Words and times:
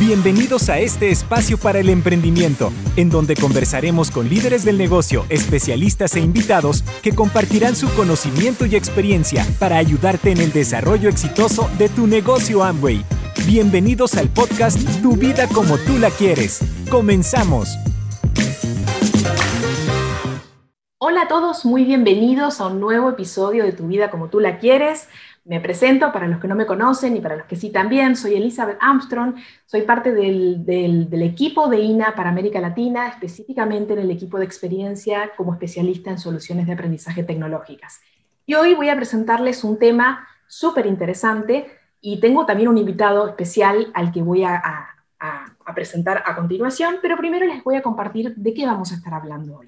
Bienvenidos 0.00 0.70
a 0.70 0.78
este 0.78 1.10
espacio 1.10 1.58
para 1.58 1.78
el 1.78 1.90
emprendimiento, 1.90 2.72
en 2.96 3.10
donde 3.10 3.36
conversaremos 3.36 4.10
con 4.10 4.30
líderes 4.30 4.64
del 4.64 4.78
negocio, 4.78 5.26
especialistas 5.28 6.16
e 6.16 6.20
invitados 6.20 6.82
que 7.02 7.14
compartirán 7.14 7.76
su 7.76 7.86
conocimiento 7.94 8.64
y 8.64 8.76
experiencia 8.76 9.46
para 9.58 9.76
ayudarte 9.76 10.30
en 10.30 10.38
el 10.38 10.54
desarrollo 10.54 11.10
exitoso 11.10 11.68
de 11.76 11.90
tu 11.90 12.06
negocio 12.06 12.64
Amway. 12.64 13.04
Bienvenidos 13.46 14.14
al 14.14 14.30
podcast 14.30 14.78
Tu 15.02 15.16
vida 15.16 15.46
como 15.48 15.76
tú 15.76 15.98
la 15.98 16.08
quieres. 16.08 16.60
Comenzamos. 16.90 17.68
Hola 20.96 21.22
a 21.22 21.28
todos, 21.28 21.66
muy 21.66 21.84
bienvenidos 21.84 22.62
a 22.62 22.68
un 22.68 22.80
nuevo 22.80 23.10
episodio 23.10 23.64
de 23.64 23.72
Tu 23.72 23.86
vida 23.86 24.10
como 24.10 24.28
tú 24.28 24.40
la 24.40 24.58
quieres. 24.58 25.08
Me 25.50 25.58
presento 25.58 26.12
para 26.12 26.28
los 26.28 26.38
que 26.38 26.46
no 26.46 26.54
me 26.54 26.64
conocen 26.64 27.16
y 27.16 27.20
para 27.20 27.34
los 27.34 27.44
que 27.46 27.56
sí 27.56 27.70
también. 27.70 28.14
Soy 28.14 28.36
Elizabeth 28.36 28.78
Armstrong, 28.80 29.34
soy 29.66 29.82
parte 29.82 30.12
del, 30.12 31.08
equipo 31.24 31.68
de 31.68 31.80
INA 31.80 32.14
para 32.14 32.30
América 32.30 32.60
Latina, 32.60 33.08
específicamente 33.08 33.94
en 33.94 33.98
el 33.98 34.12
equipo 34.12 34.38
de 34.38 34.44
experiencia 34.44 35.32
como 35.36 35.52
especialista 35.52 36.08
en 36.08 36.20
soluciones 36.20 36.68
de 36.68 36.74
aprendizaje 36.74 37.24
tecnológicas. 37.24 38.00
Y 38.46 38.54
hoy 38.54 38.76
voy 38.76 38.90
a 38.90 38.94
presentarles 38.94 39.64
un 39.64 39.76
tema 39.76 40.28
súper 40.46 40.86
interesante 40.86 41.66
y 42.00 42.20
tengo 42.20 42.46
también 42.46 42.68
un 42.68 42.78
invitado 42.78 43.26
especial 43.26 43.90
al 43.92 44.12
que 44.12 44.22
voy 44.22 44.44
a, 44.44 44.86
presentar 45.74 46.22
a 46.26 46.36
continuación, 46.36 46.98
pero 47.02 47.16
primero 47.16 47.44
les 47.44 47.64
voy 47.64 47.74
a 47.74 47.82
compartir 47.82 48.36
de 48.36 48.54
qué 48.54 48.66
vamos 48.66 48.92
a 48.92 48.94
estar 48.94 49.14
hablando 49.14 49.56
hoy. 49.56 49.66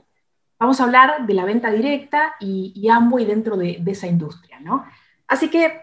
Vamos 0.61 0.81
a 0.81 0.85
hablar 0.85 1.27
de 1.27 1.35
la 1.35 1.45
venta 1.45 1.73
directa 1.73 2.35
y, 2.39 2.73
y 2.77 3.25
dentro 3.25 3.57
de, 3.57 3.79
de 3.81 3.91
esa 3.91 4.07
industria, 4.07 4.61
¿no? 4.61 4.85
Así 5.33 5.49
que 5.49 5.81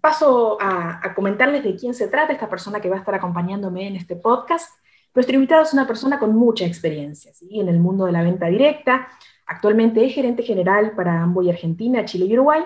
paso 0.00 0.56
a, 0.60 1.12
comentarles 1.16 1.64
de 1.64 1.74
quién 1.74 1.94
se 1.94 2.06
trata 2.06 2.32
esta 2.32 2.48
persona 2.48 2.80
que 2.80 2.88
va 2.88 2.94
a 2.94 3.00
estar 3.00 3.16
acompañándome 3.16 3.88
en 3.88 3.96
este 3.96 4.14
podcast. 4.14 4.72
Nuestro 5.12 5.34
invitado 5.34 5.64
es 5.64 5.72
una 5.72 5.84
persona 5.84 6.20
con 6.20 6.36
mucha 6.36 6.64
experiencia 6.64 7.32
en 7.50 7.68
el 7.68 7.80
mundo 7.80 8.04
de 8.04 8.12
la 8.12 8.22
venta 8.22 8.46
directa. 8.46 9.08
Actualmente 9.46 10.06
es 10.06 10.14
gerente 10.14 10.44
general 10.44 10.92
para 10.92 11.20
Amboy 11.20 11.50
Argentina, 11.50 12.04
Chile 12.04 12.26
y 12.26 12.34
Uruguay. 12.34 12.62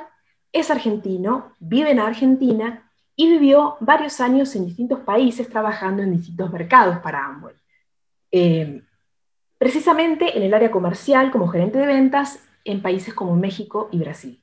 Es 0.52 0.70
argentino, 0.70 1.54
vive 1.60 1.92
en 1.92 2.00
Argentina 2.00 2.90
y 3.16 3.30
vivió 3.30 3.78
varios 3.80 4.20
años 4.20 4.54
en 4.54 4.66
distintos 4.66 5.00
países 5.00 5.48
trabajando 5.48 6.02
en 6.02 6.12
distintos 6.12 6.52
mercados 6.52 6.98
para 6.98 7.24
Amboy. 7.24 7.54
Eh, 8.30 8.82
precisamente 9.56 10.36
en 10.36 10.42
el 10.42 10.52
área 10.52 10.70
comercial 10.70 11.30
como 11.30 11.48
gerente 11.48 11.78
de 11.78 11.86
ventas 11.86 12.46
en 12.64 12.82
países 12.82 13.14
como 13.14 13.34
México 13.34 13.88
y 13.92 13.98
Brasil. 13.98 14.42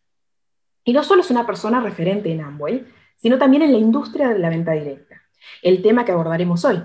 Y 0.88 0.94
no 0.94 1.04
solo 1.04 1.22
es 1.22 1.32
una 1.32 1.48
persona 1.48 1.82
referente 1.82 2.32
en 2.32 2.42
Amway, 2.42 2.86
sino 3.18 3.40
también 3.40 3.64
en 3.64 3.72
la 3.72 3.80
industria 3.80 4.30
de 4.30 4.38
la 4.38 4.50
venta 4.50 4.74
directa, 4.74 5.20
el 5.64 5.82
tema 5.82 6.06
que 6.06 6.12
abordaremos 6.12 6.64
hoy. 6.64 6.82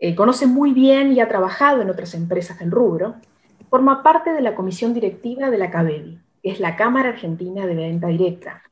Eh, 0.00 0.16
conoce 0.16 0.48
muy 0.48 0.72
bien 0.72 1.12
y 1.12 1.20
ha 1.20 1.28
trabajado 1.28 1.80
en 1.80 1.90
otras 1.90 2.14
empresas 2.14 2.58
del 2.58 2.72
rubro. 2.72 3.14
Forma 3.68 4.02
parte 4.02 4.32
de 4.32 4.40
la 4.40 4.56
comisión 4.56 4.94
directiva 4.94 5.48
de 5.48 5.58
la 5.58 5.70
CABEDI, 5.70 6.18
que 6.42 6.50
es 6.50 6.58
la 6.58 6.74
Cámara 6.74 7.10
Argentina 7.10 7.66
de 7.66 7.74
Venta 7.76 8.08
Directa. 8.08 8.62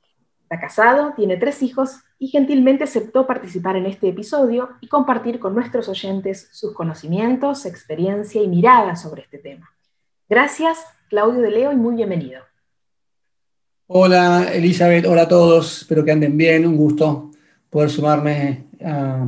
Está 0.42 0.58
casado, 0.58 1.12
tiene 1.14 1.36
tres 1.36 1.62
hijos 1.62 2.00
y 2.18 2.26
gentilmente 2.26 2.82
aceptó 2.82 3.28
participar 3.28 3.76
en 3.76 3.86
este 3.86 4.08
episodio 4.08 4.70
y 4.80 4.88
compartir 4.88 5.38
con 5.38 5.54
nuestros 5.54 5.88
oyentes 5.88 6.48
sus 6.50 6.74
conocimientos, 6.74 7.64
experiencia 7.64 8.42
y 8.42 8.48
mirada 8.48 8.96
sobre 8.96 9.22
este 9.22 9.38
tema. 9.38 9.70
Gracias, 10.28 10.84
Claudio 11.10 11.42
de 11.42 11.50
Leo, 11.52 11.70
y 11.70 11.76
muy 11.76 11.94
bienvenido. 11.94 12.47
Hola 13.90 14.52
Elizabeth, 14.52 15.06
hola 15.06 15.22
a 15.22 15.28
todos, 15.28 15.78
espero 15.78 16.04
que 16.04 16.12
anden 16.12 16.36
bien, 16.36 16.66
un 16.66 16.76
gusto 16.76 17.30
poder 17.70 17.88
sumarme 17.88 18.66
a, 18.84 19.26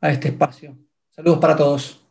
este 0.00 0.28
espacio. 0.30 0.76
Saludos 1.12 1.38
para 1.38 1.54
todos. 1.54 2.04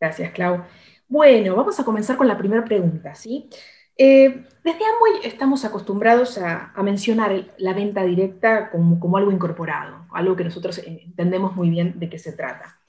Gracias, 0.00 0.32
Clau. 0.32 0.64
Bueno, 1.06 1.54
vamos 1.54 1.78
a 1.78 1.84
comenzar 1.84 2.16
con 2.16 2.26
la 2.26 2.38
primera 2.38 2.64
pregunta, 2.64 3.14
¿sí? 3.14 3.50
Eh, 3.94 4.42
desde 4.64 4.86
Amway 4.86 5.20
estamos 5.24 5.66
acostumbrados 5.66 6.38
a, 6.38 6.72
mencionar 6.82 7.52
la 7.58 7.74
venta 7.74 8.02
directa 8.04 8.70
como, 8.70 8.98
como, 8.98 9.18
algo 9.18 9.30
incorporado, 9.30 10.06
algo 10.12 10.34
que 10.34 10.44
nosotros 10.44 10.78
entendemos 10.78 11.56
muy 11.56 11.68
bien 11.68 12.00
de 12.00 12.08
qué 12.08 12.18
se 12.18 12.32
trata. 12.32 12.80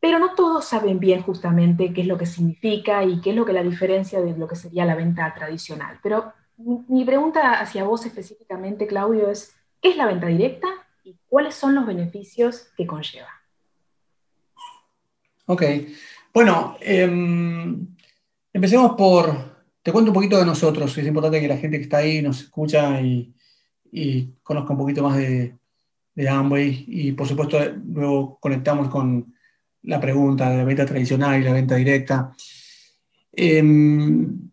Pero 0.00 0.18
no 0.18 0.34
todos 0.34 0.64
saben 0.64 0.98
bien 0.98 1.22
justamente 1.22 1.92
qué 1.92 2.00
es 2.00 2.08
lo 2.08 2.18
que 2.18 2.26
significa 2.26 3.04
y 3.04 3.20
qué 3.20 3.30
es 3.30 3.36
lo 3.36 3.44
que 3.44 3.52
la 3.52 3.62
diferencia 3.62 4.20
de 4.20 4.36
lo 4.36 4.48
que 4.48 4.56
sería 4.56 4.84
la 4.84 4.96
venta 4.96 5.32
tradicional. 5.32 6.00
Pero 6.02 6.32
mi 6.56 7.04
pregunta 7.04 7.60
hacia 7.60 7.84
vos 7.84 8.06
específicamente, 8.06 8.86
Claudio, 8.86 9.30
es, 9.30 9.54
¿qué 9.80 9.90
es 9.90 9.96
la 9.96 10.06
venta 10.06 10.26
directa 10.26 10.68
y 11.02 11.16
cuáles 11.26 11.54
son 11.54 11.74
los 11.74 11.86
beneficios 11.86 12.68
que 12.76 12.86
conlleva? 12.86 13.28
Ok, 15.46 15.62
bueno, 16.32 16.76
em, 16.80 17.86
empecemos 18.52 18.92
por, 18.96 19.66
te 19.82 19.92
cuento 19.92 20.10
un 20.10 20.14
poquito 20.14 20.38
de 20.38 20.46
nosotros, 20.46 20.96
es 20.96 21.06
importante 21.06 21.40
que 21.40 21.48
la 21.48 21.58
gente 21.58 21.76
que 21.76 21.84
está 21.84 21.98
ahí 21.98 22.22
nos 22.22 22.40
escucha 22.40 23.00
y, 23.00 23.30
conozca 24.42 24.72
un 24.72 24.78
poquito 24.78 25.04
más 25.04 25.16
de, 25.16 25.56
de 26.16 26.28
Amway 26.28 26.84
y 26.88 27.12
por 27.12 27.28
supuesto 27.28 27.58
luego 27.86 28.38
conectamos 28.40 28.88
con 28.88 29.32
la 29.82 30.00
pregunta 30.00 30.50
de 30.50 30.56
la 30.56 30.64
venta 30.64 30.84
tradicional 30.84 31.40
y 31.40 31.44
la 31.44 31.52
venta 31.52 31.76
directa. 31.76 32.34
Em, 33.32 34.50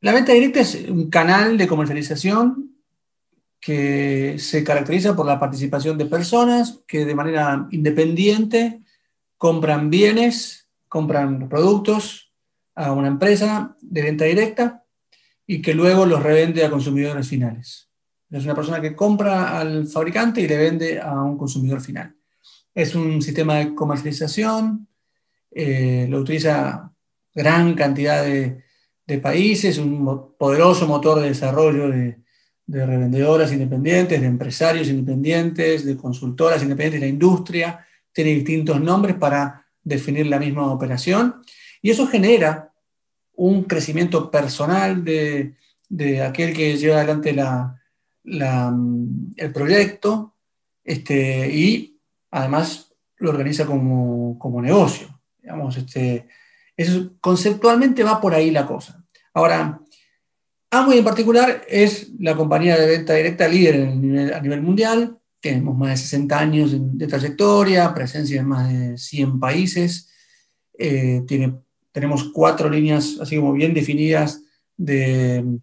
la 0.00 0.12
venta 0.12 0.32
directa 0.32 0.60
es 0.60 0.74
un 0.88 1.10
canal 1.10 1.58
de 1.58 1.66
comercialización 1.66 2.70
que 3.60 4.36
se 4.38 4.64
caracteriza 4.64 5.14
por 5.14 5.26
la 5.26 5.38
participación 5.38 5.98
de 5.98 6.06
personas 6.06 6.80
que 6.86 7.04
de 7.04 7.14
manera 7.14 7.68
independiente 7.70 8.80
compran 9.36 9.90
bienes, 9.90 10.68
compran 10.88 11.48
productos 11.48 12.32
a 12.74 12.92
una 12.92 13.08
empresa 13.08 13.76
de 13.82 14.02
venta 14.02 14.24
directa 14.24 14.84
y 15.46 15.60
que 15.60 15.74
luego 15.74 16.06
los 16.06 16.22
revende 16.22 16.64
a 16.64 16.70
consumidores 16.70 17.28
finales. 17.28 17.90
Es 18.30 18.44
una 18.44 18.54
persona 18.54 18.80
que 18.80 18.96
compra 18.96 19.58
al 19.58 19.86
fabricante 19.86 20.40
y 20.40 20.48
le 20.48 20.56
vende 20.56 21.00
a 21.00 21.20
un 21.22 21.36
consumidor 21.36 21.82
final. 21.82 22.14
Es 22.74 22.94
un 22.94 23.20
sistema 23.20 23.56
de 23.56 23.74
comercialización, 23.74 24.88
eh, 25.50 26.06
lo 26.08 26.20
utiliza 26.20 26.90
gran 27.34 27.74
cantidad 27.74 28.22
de, 28.22 28.62
de 29.10 29.18
países, 29.18 29.78
un 29.78 30.34
poderoso 30.38 30.86
motor 30.86 31.20
de 31.20 31.28
desarrollo 31.28 31.88
de, 31.88 32.16
revendedoras 32.66 33.52
independientes, 33.52 34.20
de 34.20 34.26
empresarios 34.28 34.88
independientes, 34.88 35.84
de 35.84 35.96
consultoras 35.96 36.62
independientes, 36.62 37.00
la 37.00 37.08
industria 37.08 37.86
tiene 38.12 38.30
distintos 38.30 38.80
nombres 38.80 39.16
para 39.16 39.66
definir 39.82 40.28
la 40.28 40.38
misma 40.38 40.72
operación 40.72 41.42
y 41.82 41.90
eso 41.90 42.06
genera 42.06 42.72
un 43.34 43.64
crecimiento 43.64 44.30
personal 44.30 45.04
de, 45.04 45.56
aquel 46.22 46.52
que 46.52 46.76
lleva 46.76 46.98
adelante 46.98 47.34
el 48.24 49.52
proyecto 49.52 50.36
este, 50.84 51.52
y 51.52 51.98
además 52.30 52.92
lo 53.16 53.30
organiza 53.30 53.66
como, 53.66 54.62
negocio. 54.62 55.08
Digamos, 55.42 55.76
este, 55.76 56.28
eso, 56.76 57.14
conceptualmente 57.20 58.04
va 58.04 58.20
por 58.20 58.32
ahí 58.32 58.52
la 58.52 58.66
cosa. 58.66 58.99
Ahora, 59.34 59.80
Amway 60.70 60.98
en 60.98 61.04
particular 61.04 61.62
es 61.68 62.10
la 62.18 62.36
compañía 62.36 62.78
de 62.78 62.86
venta 62.86 63.14
directa 63.14 63.48
líder 63.48 63.88
a 64.34 64.40
nivel 64.40 64.62
mundial. 64.62 65.18
Tenemos 65.40 65.76
más 65.76 65.90
de 65.90 65.96
60 65.96 66.38
años 66.38 66.70
de 66.72 67.06
trayectoria, 67.06 67.92
presencia 67.92 68.40
en 68.40 68.46
más 68.46 68.68
de 68.68 68.96
100 68.96 69.40
países. 69.40 70.10
Eh, 70.78 71.22
tenemos 71.92 72.30
cuatro 72.32 72.70
líneas, 72.70 73.18
así 73.20 73.36
como 73.36 73.52
bien 73.52 73.74
definidas, 73.74 74.42
de, 74.76 75.58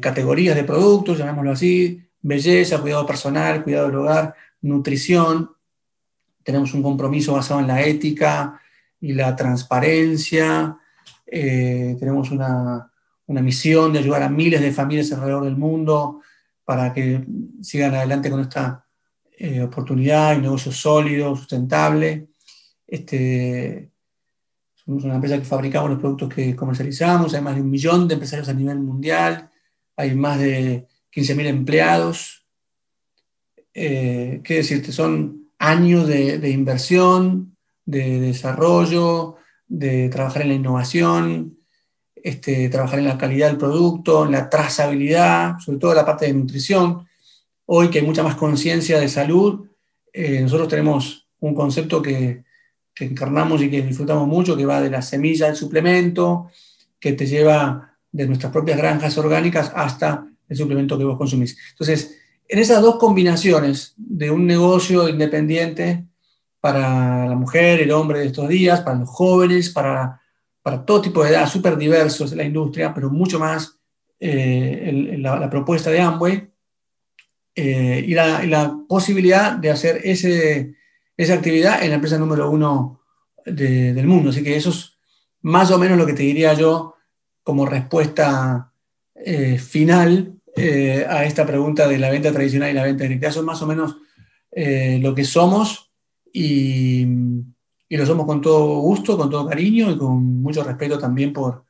categorías 0.00 0.56
de 0.56 0.64
productos, 0.64 1.18
llamémoslo 1.18 1.52
así, 1.52 2.02
belleza, 2.20 2.80
cuidado 2.80 3.06
personal, 3.06 3.62
cuidado 3.62 3.86
del 3.86 3.96
hogar, 3.96 4.34
nutrición. 4.60 5.50
Tenemos 6.42 6.74
un 6.74 6.82
compromiso 6.82 7.34
basado 7.34 7.60
en 7.60 7.68
la 7.68 7.82
ética 7.82 8.60
y 9.00 9.12
la 9.12 9.36
transparencia, 9.36 10.79
eh, 11.30 11.96
tenemos 11.98 12.30
una, 12.32 12.86
misión 13.28 13.92
de 13.92 14.00
ayudar 14.00 14.24
a 14.24 14.28
miles 14.28 14.60
de 14.60 14.72
familias 14.72 15.12
alrededor 15.12 15.44
del 15.44 15.56
mundo 15.56 16.20
para 16.64 16.92
que 16.92 17.24
sigan 17.62 17.94
adelante 17.94 18.28
con 18.28 18.40
esta 18.40 18.84
eh, 19.38 19.62
oportunidad, 19.62 20.34
un 20.34 20.42
negocio 20.42 20.72
sólido, 20.72 21.36
sustentable. 21.36 22.30
Este, 22.88 23.92
somos 24.74 25.04
una 25.04 25.14
empresa 25.14 25.38
que 25.38 25.44
fabricamos 25.44 25.90
los 25.90 26.00
productos 26.00 26.34
que 26.34 26.56
comercializamos, 26.56 27.32
hay 27.32 27.40
más 27.40 27.54
de 27.54 27.62
un 27.62 27.70
millón 27.70 28.08
de 28.08 28.14
empresarios 28.14 28.48
a 28.48 28.54
nivel 28.54 28.80
mundial, 28.80 29.48
hay 29.96 30.16
más 30.16 30.40
de 30.40 30.88
15.000 31.14 31.46
empleados. 31.46 32.44
Eh, 33.72 34.40
¿Qué 34.42 34.54
decirte? 34.56 34.90
Son 34.90 35.52
años 35.60 36.08
de 36.08 36.50
inversión, 36.50 37.56
de 37.84 38.20
desarrollo, 38.20 39.36
de 39.70 40.08
trabajar 40.08 40.42
en 40.42 40.48
la 40.48 40.54
innovación, 40.54 41.56
este, 42.16 42.68
trabajar 42.68 42.98
en 42.98 43.06
la 43.06 43.16
calidad 43.16 43.46
del 43.46 43.56
producto, 43.56 44.26
en 44.26 44.32
la 44.32 44.50
trazabilidad, 44.50 45.58
sobre 45.60 45.78
todo 45.78 45.94
la 45.94 46.04
parte 46.04 46.26
de 46.26 46.34
nutrición. 46.34 47.06
Hoy 47.66 47.88
que 47.88 48.00
hay 48.00 48.04
mucha 48.04 48.24
más 48.24 48.34
conciencia 48.34 48.98
de 48.98 49.08
salud, 49.08 49.68
eh, 50.12 50.40
nosotros 50.40 50.68
tenemos 50.68 51.28
un 51.38 51.54
concepto 51.54 52.02
que, 52.02 52.42
que 52.92 53.04
encarnamos 53.04 53.62
y 53.62 53.70
que 53.70 53.80
disfrutamos 53.80 54.26
mucho, 54.26 54.56
que 54.56 54.66
va 54.66 54.80
de 54.80 54.90
la 54.90 55.02
semilla 55.02 55.46
al 55.46 55.56
suplemento, 55.56 56.50
que 56.98 57.12
te 57.12 57.26
lleva 57.26 57.96
de 58.10 58.26
nuestras 58.26 58.52
propias 58.52 58.76
granjas 58.76 59.16
orgánicas 59.18 59.70
hasta 59.74 60.26
el 60.48 60.56
suplemento 60.56 60.98
que 60.98 61.04
vos 61.04 61.16
consumís. 61.16 61.56
Entonces, 61.70 62.18
en 62.48 62.58
esas 62.58 62.82
dos 62.82 62.96
combinaciones 62.96 63.94
de 63.96 64.32
un 64.32 64.48
negocio 64.48 65.08
independiente 65.08 66.09
para 66.60 67.26
la 67.26 67.34
mujer, 67.34 67.80
el 67.80 67.90
hombre 67.90 68.20
de 68.20 68.26
estos 68.26 68.48
días, 68.48 68.80
para 68.80 68.98
los 68.98 69.08
jóvenes, 69.08 69.70
para, 69.70 70.20
para 70.62 70.84
todo 70.84 71.00
tipo 71.00 71.24
de 71.24 71.30
edad, 71.30 71.48
súper 71.48 71.76
diversos 71.76 72.30
de 72.30 72.36
la 72.36 72.44
industria, 72.44 72.92
pero 72.92 73.10
mucho 73.10 73.38
más 73.38 73.80
eh, 74.18 75.16
la, 75.18 75.48
propuesta 75.48 75.90
de 75.90 76.00
Amway 76.00 76.50
eh, 77.54 78.04
y, 78.06 78.12
la, 78.12 78.78
posibilidad 78.86 79.52
de 79.52 79.70
hacer 79.70 80.02
ese, 80.04 80.74
esa 81.16 81.34
actividad 81.34 81.82
en 81.82 81.88
la 81.88 81.94
empresa 81.94 82.18
número 82.18 82.50
uno 82.50 83.00
del 83.46 84.06
mundo. 84.06 84.28
Así 84.30 84.42
que 84.42 84.56
eso 84.56 84.68
es 84.70 84.98
más 85.40 85.70
o 85.70 85.78
menos 85.78 85.96
lo 85.96 86.04
que 86.04 86.12
te 86.12 86.22
diría 86.22 86.52
yo 86.52 86.96
como 87.42 87.64
respuesta 87.64 88.70
eh, 89.14 89.58
final 89.58 90.34
a 91.08 91.24
esta 91.24 91.46
pregunta 91.46 91.88
de 91.88 91.98
la 91.98 92.10
venta 92.10 92.30
tradicional 92.32 92.70
y 92.70 92.74
la 92.74 92.84
venta 92.84 93.04
directa. 93.04 93.28
Eso 93.28 93.40
es 93.40 93.46
más 93.46 93.62
o 93.62 93.66
menos 93.66 93.96
lo 94.52 95.14
que 95.14 95.24
somos 95.24 95.89
y, 96.32 97.06
lo 97.90 98.06
somos 98.06 98.26
con 98.26 98.40
todo 98.40 98.80
gusto, 98.80 99.16
con 99.16 99.30
todo 99.30 99.48
cariño 99.48 99.90
y 99.90 99.98
con 99.98 100.42
mucho 100.42 100.62
respeto 100.62 100.98
también 100.98 101.32
por, 101.32 101.64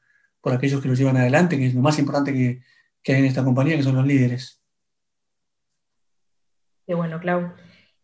aquellos 0.44 0.80
que 0.80 0.88
lo 0.88 0.94
llevan 0.94 1.16
adelante, 1.16 1.56
que 1.56 1.66
es 1.66 1.74
lo 1.74 1.80
más 1.80 1.98
importante 1.98 2.32
que, 2.32 2.62
hay 3.12 3.18
en 3.18 3.24
esta 3.24 3.44
compañía, 3.44 3.76
que 3.76 3.82
son 3.82 3.96
los 3.96 4.06
líderes. 4.06 4.62
Qué 6.86 6.94
bueno, 6.94 7.20
Clau. 7.20 7.52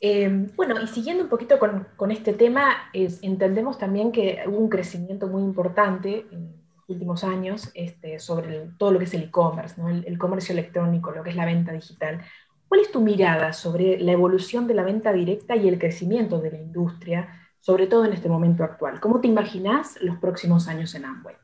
Eh, 0.00 0.48
bueno, 0.56 0.80
y 0.82 0.86
siguiendo 0.86 1.24
un 1.24 1.30
poquito 1.30 1.58
con, 1.58 2.10
este 2.10 2.32
tema, 2.32 2.90
entendemos 2.92 3.78
también 3.78 4.12
que 4.12 4.40
hubo 4.46 4.58
un 4.58 4.68
crecimiento 4.68 5.26
muy 5.26 5.42
importante 5.42 6.26
en 6.30 6.52
los 6.76 6.88
últimos 6.88 7.24
años 7.24 7.70
este, 7.74 8.18
sobre 8.18 8.70
todo 8.78 8.92
lo 8.92 8.98
que 8.98 9.06
es 9.06 9.14
el 9.14 9.24
e-commerce, 9.24 9.80
el, 10.06 10.18
comercio 10.18 10.52
electrónico, 10.52 11.10
lo 11.10 11.22
que 11.22 11.30
es 11.30 11.36
la 11.36 11.46
venta 11.46 11.72
digital. 11.72 12.22
¿Cuál 12.68 12.80
es 12.80 12.90
tu 12.90 13.00
mirada 13.00 13.52
sobre 13.52 13.98
la 14.00 14.12
evolución 14.12 14.66
de 14.66 14.74
la 14.74 14.82
venta 14.82 15.12
directa 15.12 15.54
y 15.54 15.68
el 15.68 15.78
crecimiento 15.78 16.40
de 16.40 16.50
la 16.50 16.58
industria, 16.58 17.28
sobre 17.60 17.86
todo 17.86 18.04
en 18.04 18.12
este 18.12 18.28
momento 18.28 18.64
actual? 18.64 19.00
¿Cómo 19.00 19.20
te 19.20 19.28
imaginas 19.28 20.00
los 20.00 20.18
próximos 20.18 20.66
años 20.66 20.94
en 20.94 21.04
Amway? 21.04 21.36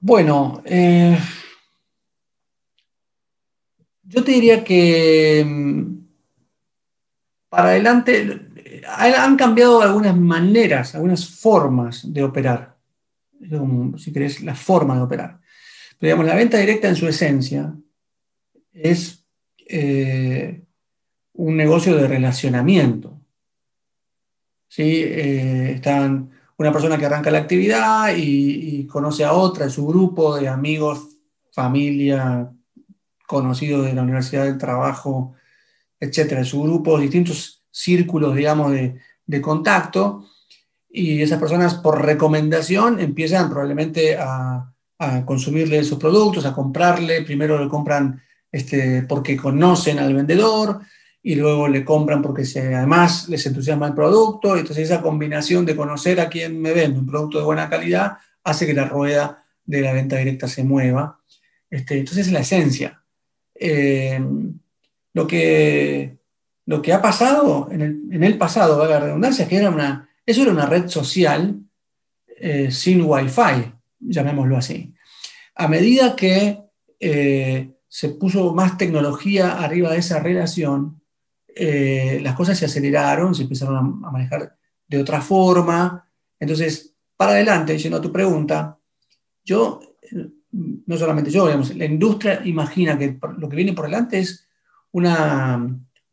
Bueno, 0.00 0.62
eh, 0.64 1.16
yo 4.02 4.24
te 4.24 4.32
diría 4.32 4.64
que 4.64 5.44
mm, 5.46 6.04
para 7.48 7.68
adelante 7.68 8.50
han 8.86 9.36
cambiado 9.36 9.80
algunas 9.80 10.16
maneras, 10.16 10.94
algunas 10.94 11.28
formas 11.28 12.12
de 12.12 12.22
operar, 12.24 12.76
si 13.96 14.12
querés, 14.12 14.42
la 14.42 14.54
forma 14.54 14.96
de 14.96 15.02
operar. 15.02 15.40
Pero 15.98 16.08
digamos, 16.08 16.26
la 16.26 16.34
venta 16.34 16.58
directa 16.58 16.88
en 16.88 16.96
su 16.96 17.06
esencia 17.06 17.74
es 18.74 19.24
eh, 19.66 20.62
un 21.32 21.56
negocio 21.56 21.96
de 21.96 22.08
relacionamiento. 22.08 23.20
¿Sí? 24.68 25.02
Eh, 25.04 25.72
están 25.76 26.30
una 26.56 26.72
persona 26.72 26.98
que 26.98 27.06
arranca 27.06 27.30
la 27.30 27.38
actividad 27.38 28.14
y, 28.16 28.86
conoce 28.86 29.24
a 29.24 29.32
otra, 29.32 29.64
de 29.64 29.70
su 29.70 29.86
grupo 29.86 30.36
de 30.36 30.48
amigos, 30.48 31.16
familia, 31.52 32.52
conocidos 33.26 33.86
de 33.86 33.94
la 33.94 34.02
universidad, 34.02 34.44
del 34.44 34.58
trabajo, 34.58 35.34
etcétera, 35.98 36.40
de 36.40 36.46
su 36.46 36.62
grupo, 36.62 36.98
distintos 36.98 37.64
círculos, 37.70 38.36
digamos, 38.36 38.72
de, 38.72 39.40
contacto. 39.40 40.26
Y 40.88 41.22
esas 41.22 41.40
personas, 41.40 41.74
por 41.74 42.04
recomendación, 42.04 43.00
empiezan 43.00 43.50
probablemente 43.50 44.16
a, 44.16 44.72
a 44.98 45.24
consumirle 45.24 45.78
esos 45.78 45.98
productos, 45.98 46.46
a 46.46 46.52
comprarle. 46.52 47.22
Primero 47.22 47.62
le 47.62 47.68
compran 47.68 48.22
este, 48.54 49.02
porque 49.02 49.36
conocen 49.36 49.98
al 49.98 50.14
vendedor 50.14 50.78
y 51.20 51.34
luego 51.34 51.66
le 51.66 51.84
compran 51.84 52.22
porque 52.22 52.44
además 52.56 53.28
les 53.28 53.44
entusiasma 53.46 53.88
el 53.88 53.94
producto. 53.94 54.56
Entonces 54.56 54.84
esa 54.84 55.02
combinación 55.02 55.66
de 55.66 55.74
conocer 55.74 56.20
a 56.20 56.28
quien 56.28 56.60
me 56.60 56.72
vende 56.72 57.00
un 57.00 57.06
producto 57.06 57.38
de 57.38 57.44
buena 57.44 57.68
calidad 57.68 58.18
hace 58.44 58.64
que 58.64 58.72
la 58.72 58.84
rueda 58.84 59.44
de 59.64 59.80
la 59.80 59.92
venta 59.92 60.18
directa 60.18 60.46
se 60.46 60.62
mueva. 60.62 61.18
Este, 61.68 61.98
entonces 61.98 62.28
es 62.28 62.32
la 62.32 62.40
esencia. 62.40 63.02
Eh, 63.56 64.24
lo, 65.14 65.26
que, 65.26 66.16
lo 66.66 66.80
que 66.80 66.92
ha 66.92 67.02
pasado 67.02 67.68
en 67.72 67.80
el, 67.80 68.02
en 68.12 68.22
el 68.22 68.38
pasado, 68.38 68.78
valga 68.78 69.00
la 69.00 69.06
redundancia, 69.06 69.42
es 69.42 69.48
que 69.48 69.56
era 69.56 69.70
una, 69.70 70.08
eso 70.24 70.42
era 70.42 70.52
una 70.52 70.66
red 70.66 70.86
social 70.86 71.58
eh, 72.38 72.70
sin 72.70 73.02
wifi, 73.02 73.72
llamémoslo 73.98 74.56
así. 74.56 74.94
A 75.56 75.66
medida 75.66 76.14
que 76.14 76.60
eh, 77.00 77.73
se 77.94 78.08
puso 78.08 78.52
más 78.52 78.76
tecnología 78.76 79.62
arriba 79.62 79.92
de 79.92 79.98
esa 79.98 80.18
relación, 80.18 81.00
eh, 81.46 82.18
las 82.24 82.34
cosas 82.34 82.58
se 82.58 82.64
aceleraron, 82.64 83.36
se 83.36 83.44
empezaron 83.44 83.76
a, 83.76 83.82
manejar 84.10 84.56
de 84.88 84.98
otra 84.98 85.20
forma. 85.20 86.04
Entonces, 86.40 86.92
para 87.16 87.34
adelante, 87.34 87.78
yendo 87.78 87.98
a 87.98 88.00
tu 88.00 88.10
pregunta, 88.10 88.76
yo, 89.44 89.78
no 90.50 90.96
solamente 90.96 91.30
yo, 91.30 91.46
la 91.46 91.84
industria 91.84 92.40
imagina 92.44 92.98
que 92.98 93.16
lo 93.38 93.48
que 93.48 93.54
viene 93.54 93.74
por 93.74 93.84
delante 93.84 94.18
es 94.18 94.44
una 94.90 95.64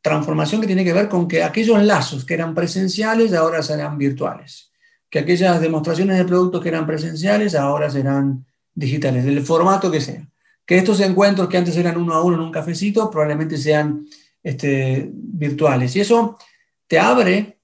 transformación 0.03 0.61
que 0.61 0.67
tiene 0.67 0.85
que 0.85 0.93
ver 0.93 1.09
con 1.09 1.27
que 1.27 1.41
aquellos 1.41 1.81
lazos 1.81 2.25
que 2.25 2.35
eran 2.35 2.53
presenciales 2.53 3.33
ahora 3.33 3.63
serán 3.63 3.97
virtuales, 3.97 4.71
que 5.09 5.17
aquellas 5.17 5.59
demostraciones 5.59 6.19
de 6.19 6.25
productos 6.25 6.61
que 6.61 6.69
eran 6.69 6.85
presenciales 6.85 7.55
ahora 7.55 7.89
serán 7.89 8.45
digitales, 8.75 9.25
del 9.25 9.41
formato 9.41 9.89
que 9.89 9.99
sea 9.99 10.30
que 10.71 10.77
estos 10.77 11.01
encuentros 11.01 11.49
que 11.49 11.57
antes 11.57 11.75
eran 11.75 11.97
uno 11.97 12.13
a 12.13 12.23
uno 12.23 12.37
en 12.37 12.43
un 12.43 12.49
cafecito 12.49 13.11
probablemente 13.11 13.57
sean 13.57 14.07
este, 14.41 15.09
virtuales. 15.11 15.93
Y 15.97 15.99
eso 15.99 16.37
te 16.87 16.97
abre, 16.97 17.59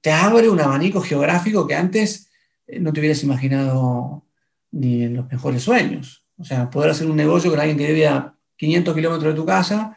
te 0.00 0.10
abre 0.10 0.48
un 0.48 0.58
abanico 0.58 1.00
geográfico 1.00 1.64
que 1.64 1.76
antes 1.76 2.28
eh, 2.66 2.80
no 2.80 2.92
te 2.92 2.98
hubieras 2.98 3.22
imaginado 3.22 4.26
ni 4.72 5.04
en 5.04 5.14
los 5.14 5.30
mejores 5.30 5.62
sueños. 5.62 6.26
O 6.36 6.42
sea, 6.42 6.68
poder 6.68 6.90
hacer 6.90 7.06
un 7.06 7.14
negocio 7.14 7.52
con 7.52 7.60
alguien 7.60 7.78
que 7.78 7.92
vive 7.92 8.08
a 8.08 8.34
500 8.56 8.96
kilómetros 8.96 9.32
de 9.32 9.40
tu 9.40 9.46
casa 9.46 9.96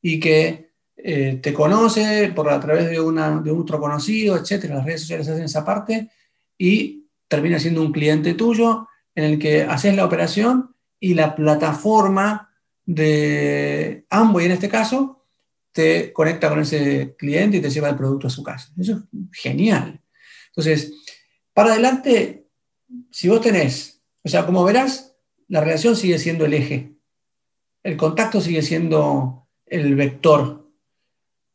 y 0.00 0.18
que 0.18 0.70
eh, 0.96 1.40
te 1.42 1.52
conoce 1.52 2.32
por 2.34 2.48
a 2.48 2.58
través 2.58 2.88
de, 2.88 2.98
una, 2.98 3.38
de 3.42 3.50
otro 3.50 3.78
conocido, 3.78 4.34
etcétera. 4.38 4.76
Las 4.76 4.86
redes 4.86 5.02
sociales 5.02 5.28
hacen 5.28 5.44
esa 5.44 5.62
parte 5.62 6.08
y 6.56 7.04
termina 7.28 7.58
siendo 7.58 7.82
un 7.82 7.92
cliente 7.92 8.32
tuyo 8.32 8.88
en 9.14 9.24
el 9.24 9.38
que 9.38 9.64
haces 9.64 9.94
la 9.94 10.06
operación 10.06 10.74
y 11.00 11.14
la 11.14 11.34
plataforma 11.34 12.50
de 12.84 14.06
y 14.10 14.44
en 14.44 14.50
este 14.50 14.68
caso, 14.68 15.24
te 15.72 16.12
conecta 16.12 16.48
con 16.48 16.60
ese 16.60 17.14
cliente 17.18 17.58
y 17.58 17.60
te 17.60 17.70
lleva 17.70 17.90
el 17.90 17.96
producto 17.96 18.28
a 18.28 18.30
su 18.30 18.42
casa. 18.42 18.72
Eso 18.78 18.92
es 18.92 19.40
genial. 19.40 20.00
Entonces, 20.48 20.92
para 21.52 21.72
adelante, 21.72 22.46
si 23.10 23.28
vos 23.28 23.40
tenés, 23.40 24.02
o 24.22 24.28
sea, 24.28 24.46
como 24.46 24.64
verás, 24.64 25.16
la 25.48 25.60
relación 25.60 25.96
sigue 25.96 26.18
siendo 26.18 26.46
el 26.46 26.54
eje, 26.54 26.94
el 27.82 27.96
contacto 27.96 28.40
sigue 28.40 28.62
siendo 28.62 29.46
el 29.66 29.94
vector. 29.96 30.70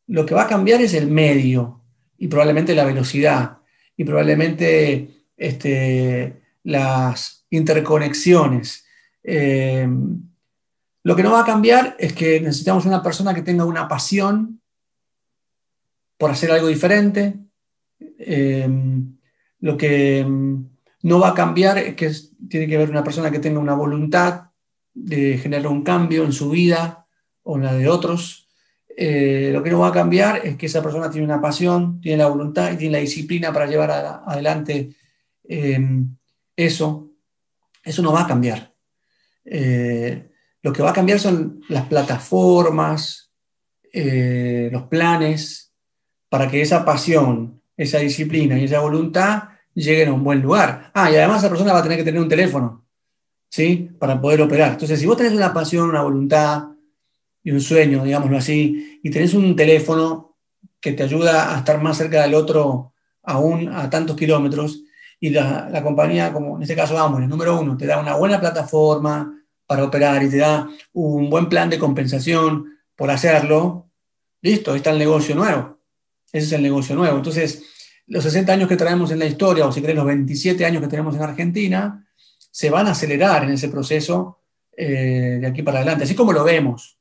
Lo 0.07 0.25
que 0.25 0.35
va 0.35 0.43
a 0.43 0.47
cambiar 0.47 0.81
es 0.81 0.93
el 0.93 1.07
medio 1.07 1.81
y 2.17 2.27
probablemente 2.27 2.75
la 2.75 2.85
velocidad 2.85 3.57
y 3.97 4.03
probablemente 4.03 5.25
este, 5.35 6.41
las 6.63 7.45
interconexiones 7.49 8.85
eh, 9.23 9.87
lo 11.03 11.15
que 11.15 11.23
no 11.23 11.31
va 11.31 11.41
a 11.41 11.45
cambiar 11.45 11.95
es 11.99 12.13
que 12.13 12.39
necesitamos 12.39 12.85
una 12.85 13.01
persona 13.01 13.33
que 13.33 13.41
tenga 13.41 13.65
una 13.65 13.87
pasión 13.87 14.61
por 16.17 16.31
hacer 16.31 16.51
algo 16.51 16.67
diferente. 16.67 17.39
Eh, 17.99 18.69
lo 19.59 19.77
que 19.77 20.25
no 21.03 21.19
va 21.19 21.29
a 21.29 21.33
cambiar 21.33 21.77
es 21.79 21.95
que 21.95 22.11
tiene 22.47 22.67
que 22.67 22.75
haber 22.75 22.89
una 22.89 23.03
persona 23.03 23.31
que 23.31 23.39
tenga 23.39 23.59
una 23.59 23.73
voluntad 23.73 24.51
de 24.93 25.37
generar 25.37 25.67
un 25.67 25.83
cambio 25.83 26.23
en 26.23 26.33
su 26.33 26.49
vida 26.49 27.07
o 27.43 27.57
en 27.57 27.63
la 27.63 27.73
de 27.73 27.87
otros. 27.87 28.47
Eh, 28.95 29.49
lo 29.53 29.63
que 29.63 29.71
no 29.71 29.79
va 29.79 29.87
a 29.87 29.93
cambiar 29.93 30.45
es 30.45 30.57
que 30.57 30.65
esa 30.67 30.83
persona 30.83 31.09
tiene 31.09 31.25
una 31.25 31.41
pasión, 31.41 31.99
tiene 32.01 32.17
la 32.17 32.27
voluntad 32.27 32.71
y 32.71 32.77
tiene 32.77 32.97
la 32.97 33.01
disciplina 33.01 33.51
para 33.51 33.65
llevar 33.65 33.91
adelante 34.25 34.95
eso. 36.55 37.09
Eso 37.83 38.01
no 38.03 38.13
va 38.13 38.21
a 38.21 38.27
cambiar. 38.27 38.70
Eh, 39.45 40.29
lo 40.61 40.73
que 40.73 40.83
va 40.83 40.91
a 40.91 40.93
cambiar 40.93 41.19
son 41.19 41.61
las 41.69 41.85
plataformas, 41.87 43.31
eh, 43.91 44.69
los 44.71 44.83
planes, 44.83 45.73
para 46.29 46.49
que 46.49 46.61
esa 46.61 46.85
pasión, 46.85 47.61
esa 47.75 47.99
disciplina 47.99 48.57
y 48.57 48.65
esa 48.65 48.79
voluntad 48.79 49.49
lleguen 49.73 50.09
a 50.09 50.13
un 50.13 50.23
buen 50.23 50.41
lugar. 50.41 50.91
Ah, 50.93 51.11
y 51.11 51.15
además 51.15 51.39
esa 51.39 51.49
persona 51.49 51.73
va 51.73 51.79
a 51.79 51.83
tener 51.83 51.97
que 51.97 52.03
tener 52.03 52.21
un 52.21 52.29
teléfono, 52.29 52.85
¿sí? 53.49 53.89
Para 53.99 54.21
poder 54.21 54.41
operar. 54.41 54.73
Entonces, 54.73 54.99
si 54.99 55.05
vos 55.05 55.17
tenés 55.17 55.33
una 55.33 55.53
pasión, 55.53 55.89
una 55.89 56.01
voluntad, 56.01 56.71
y 57.43 57.51
un 57.51 57.61
sueño, 57.61 58.03
digámoslo 58.03 58.37
así, 58.37 58.99
y 59.01 59.09
tenés 59.09 59.33
un 59.33 59.55
teléfono 59.55 60.37
que 60.79 60.93
te 60.93 61.03
ayuda 61.03 61.55
a 61.55 61.59
estar 61.59 61.81
más 61.81 61.97
cerca 61.97 62.21
del 62.21 62.33
otro 62.33 62.93
aún 63.23 63.69
a 63.69 63.89
tantos 63.89 64.15
kilómetros, 64.15 64.83
y 65.23 65.29
la, 65.29 65.81
compañía, 65.83 66.33
como 66.33 66.57
en 66.57 66.63
este 66.63 66.75
caso 66.75 66.95
el 67.17 67.29
número 67.29 67.61
uno, 67.61 67.77
te 67.77 67.85
da 67.85 67.99
una 67.99 68.15
buena 68.15 68.39
plataforma 68.39 69.39
para 69.67 69.83
operar 69.83 70.23
y 70.23 70.29
te 70.29 70.37
da 70.37 70.67
un 70.93 71.29
buen 71.29 71.47
plan 71.47 71.69
de 71.69 71.77
compensación 71.77 72.65
por 72.95 73.11
hacerlo, 73.11 73.87
listo, 74.41 74.71
ahí 74.71 74.77
está 74.77 74.89
el 74.89 74.97
negocio 74.97 75.35
nuevo. 75.35 75.77
Ese 76.33 76.47
es 76.47 76.51
el 76.53 76.63
negocio 76.63 76.95
nuevo. 76.95 77.17
Entonces, 77.17 77.63
los 78.07 78.23
60 78.23 78.51
años 78.51 78.67
que 78.67 78.75
traemos 78.75 79.11
en 79.11 79.19
la 79.19 79.27
historia, 79.27 79.67
o 79.67 79.71
si 79.71 79.79
querés 79.79 79.95
los 79.95 80.05
27 80.05 80.65
años 80.65 80.81
que 80.81 80.87
tenemos 80.87 81.15
en 81.15 81.21
Argentina, 81.21 82.03
se 82.49 82.71
van 82.71 82.87
a 82.87 82.91
acelerar 82.91 83.43
en 83.43 83.51
ese 83.51 83.69
proceso 83.69 84.39
eh, 84.75 85.37
de 85.39 85.45
aquí 85.45 85.61
para 85.61 85.77
adelante, 85.77 86.05
así 86.05 86.15
como 86.15 86.33
lo 86.33 86.43
vemos. 86.43 86.97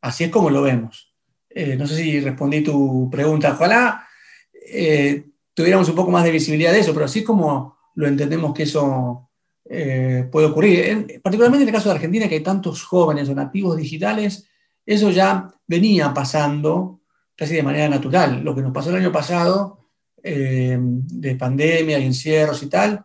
Así 0.00 0.24
es 0.24 0.30
como 0.30 0.48
lo 0.48 0.62
vemos. 0.62 1.12
Eh, 1.50 1.76
no 1.76 1.86
sé 1.86 1.96
si 1.96 2.20
respondí 2.20 2.62
tu 2.62 3.10
pregunta. 3.10 3.52
Ojalá 3.52 4.08
eh, 4.54 5.26
tuviéramos 5.54 5.88
un 5.88 5.94
poco 5.94 6.10
más 6.10 6.24
de 6.24 6.30
visibilidad 6.30 6.72
de 6.72 6.80
eso, 6.80 6.92
pero 6.92 7.06
así 7.06 7.22
como 7.22 7.76
lo 7.94 8.06
entendemos 8.06 8.54
que 8.54 8.64
eso 8.64 9.28
puede 9.64 10.46
ocurrir. 10.46 11.20
particularmente 11.22 11.62
en 11.62 11.68
el 11.68 11.74
caso 11.74 11.88
de 11.88 11.94
Argentina, 11.94 12.28
que 12.28 12.34
hay 12.34 12.42
tantos 12.42 12.82
jóvenes 12.84 13.28
o 13.28 13.34
nativos 13.34 13.76
digitales, 13.76 14.46
eso 14.84 15.10
ya 15.10 15.48
venía 15.66 16.12
pasando 16.12 17.00
casi 17.36 17.54
de 17.54 17.62
manera 17.62 17.88
natural. 17.88 18.42
Lo 18.42 18.54
que 18.54 18.62
nos 18.62 18.72
pasó 18.72 18.90
el 18.90 18.96
año 18.96 19.12
pasado, 19.12 19.78
de 20.22 21.36
pandemia 21.38 21.98
y 21.98 22.06
encierros 22.06 22.62
y 22.62 22.66
tal, 22.66 23.04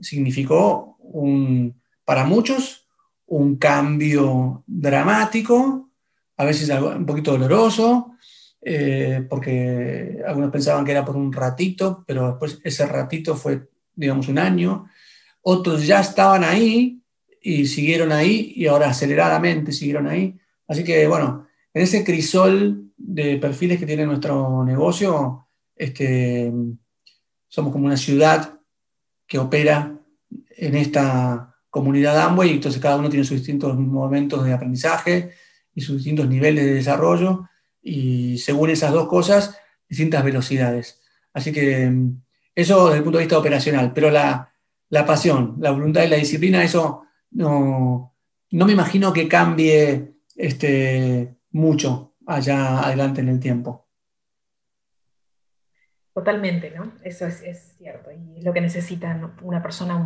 significó 0.00 0.96
un, 0.98 1.80
para 2.04 2.24
muchos 2.24 2.86
un 3.26 3.56
cambio 3.56 4.62
dramático, 4.66 5.90
a 6.36 6.44
veces 6.44 6.68
un 6.68 7.06
poquito 7.06 7.32
doloroso, 7.32 8.11
eh, 8.64 9.26
porque 9.28 10.22
algunos 10.26 10.50
pensaban 10.50 10.84
que 10.84 10.92
era 10.92 11.04
por 11.04 11.16
un 11.16 11.32
ratito, 11.32 12.04
pero 12.06 12.28
después 12.28 12.60
ese 12.62 12.86
ratito 12.86 13.34
fue, 13.34 13.68
digamos, 13.94 14.28
un 14.28 14.38
año. 14.38 14.88
Otros 15.42 15.86
ya 15.86 16.00
estaban 16.00 16.44
ahí 16.44 17.02
y 17.40 17.66
siguieron 17.66 18.12
ahí 18.12 18.52
y 18.54 18.66
ahora 18.66 18.90
aceleradamente 18.90 19.72
siguieron 19.72 20.06
ahí. 20.06 20.38
Así 20.68 20.84
que, 20.84 21.06
bueno, 21.08 21.48
en 21.74 21.82
ese 21.82 22.04
crisol 22.04 22.92
de 22.96 23.36
perfiles 23.38 23.78
que 23.78 23.86
tiene 23.86 24.06
nuestro 24.06 24.64
negocio, 24.64 25.48
este, 25.74 26.52
somos 27.48 27.72
como 27.72 27.86
una 27.86 27.96
ciudad 27.96 28.60
que 29.26 29.38
opera 29.38 29.98
en 30.56 30.76
esta 30.76 31.56
comunidad 31.68 32.18
Amway, 32.20 32.50
entonces 32.50 32.80
cada 32.80 32.96
uno 32.96 33.08
tiene 33.08 33.24
sus 33.24 33.38
distintos 33.38 33.76
momentos 33.76 34.44
de 34.44 34.52
aprendizaje 34.52 35.30
y 35.74 35.80
sus 35.80 35.96
distintos 35.96 36.28
niveles 36.28 36.64
de 36.64 36.74
desarrollo, 36.74 37.48
y 37.82 38.38
según 38.38 38.70
esas 38.70 38.92
dos 38.92 39.08
cosas, 39.08 39.58
distintas 39.88 40.24
velocidades. 40.24 41.02
Así 41.32 41.52
que 41.52 41.90
mm, 41.90 42.22
eso 42.54 42.86
desde 42.86 42.98
el 42.98 43.04
punto 43.04 43.18
de 43.18 43.24
vista 43.24 43.38
operacional, 43.38 43.92
pero 43.92 44.10
la, 44.10 44.52
pasión, 45.06 45.56
la 45.58 45.70
voluntad 45.70 46.04
y 46.04 46.08
la 46.08 46.16
disciplina, 46.16 46.62
eso 46.62 47.04
no, 47.30 48.14
no 48.50 48.66
me 48.66 48.72
imagino 48.72 49.12
que 49.12 49.28
cambie 49.28 50.14
este, 50.36 51.36
mucho 51.50 52.14
allá 52.26 52.80
adelante 52.80 53.20
en 53.20 53.28
el 53.28 53.40
tiempo. 53.40 53.88
Totalmente, 56.14 56.70
¿no? 56.70 56.92
Eso 57.02 57.26
es, 57.26 57.74
cierto. 57.78 58.10
Y 58.12 58.38
es 58.38 58.44
lo 58.44 58.52
que 58.52 58.60
necesita 58.60 59.34
una 59.40 59.62
persona, 59.62 59.96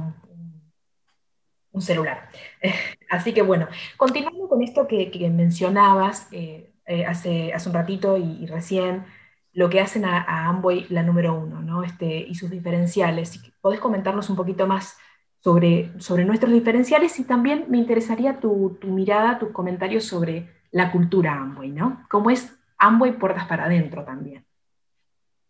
un, 1.73 1.83
celular. 1.83 2.31
Así 3.11 3.35
que 3.35 3.43
bueno, 3.43 3.69
continuando 3.99 4.49
con 4.49 4.63
esto 4.63 4.87
que, 4.87 5.11
mencionabas 5.31 6.29
eh, 6.33 6.73
eh, 6.87 7.05
hace, 7.05 7.53
hace 7.53 7.69
un 7.69 7.75
ratito 7.75 8.17
y, 8.17 8.47
recién, 8.47 9.05
lo 9.53 9.69
que 9.71 9.81
hacen 9.81 10.05
a, 10.05 10.49
Amway 10.49 10.87
la 10.91 11.03
número 11.03 11.35
uno, 11.35 11.63
¿no? 11.63 11.83
Este, 11.83 12.19
y 12.19 12.35
sus 12.35 12.51
diferenciales. 12.51 13.41
¿Podés 13.61 13.81
comentarnos 13.81 14.31
un 14.31 14.37
poquito 14.37 14.67
más 14.67 14.97
sobre, 15.43 15.91
sobre 16.01 16.25
nuestros 16.25 16.53
diferenciales? 16.53 17.19
Y 17.19 17.25
también 17.25 17.67
me 17.69 17.79
interesaría 17.79 18.39
tu, 18.41 18.79
tu 18.81 18.89
mirada, 18.89 19.39
tus 19.39 19.51
comentarios 19.51 20.05
sobre 20.05 20.49
la 20.71 20.93
cultura 20.93 21.35
Amway, 21.35 21.71
¿no? 21.71 22.05
¿Cómo 22.11 22.31
es 22.31 22.53
Amway 22.79 23.13
puertas 23.19 23.47
para 23.47 23.65
adentro 23.65 24.05
también? 24.05 24.45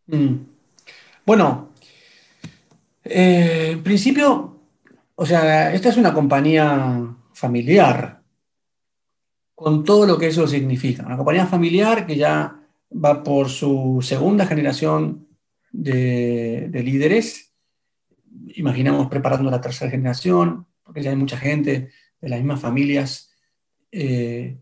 Mm. 0.07 0.37
Bueno, 1.25 1.71
eh, 3.05 3.71
en 3.73 3.83
principio, 3.83 4.61
o 5.15 5.27
sea, 5.27 5.73
esta 5.73 5.89
es 5.89 5.97
una 5.97 6.15
compañía 6.15 7.15
familiar, 7.33 8.16
con 9.57 9.85
todo 9.85 10.07
lo 10.07 10.19
que 10.19 10.29
eso 10.29 10.47
significa. 10.47 11.05
Una 11.05 11.17
compañía 11.17 11.47
familiar 11.47 12.07
que 12.07 12.15
ya 12.15 12.61
va 12.93 13.25
por 13.25 13.49
su 13.49 13.99
segunda 14.03 14.47
generación 14.47 15.27
de, 15.73 16.71
líderes. 16.85 17.55
Imaginamos 18.55 19.09
preparando 19.09 19.51
la 19.51 19.61
tercera 19.63 19.91
generación, 19.91 20.67
porque 20.83 21.03
ya 21.03 21.11
hay 21.11 21.17
mucha 21.17 21.39
gente 21.39 21.91
de 22.21 22.29
las 22.29 22.39
mismas 22.39 22.61
familias 22.61 23.33
eh, 23.91 24.59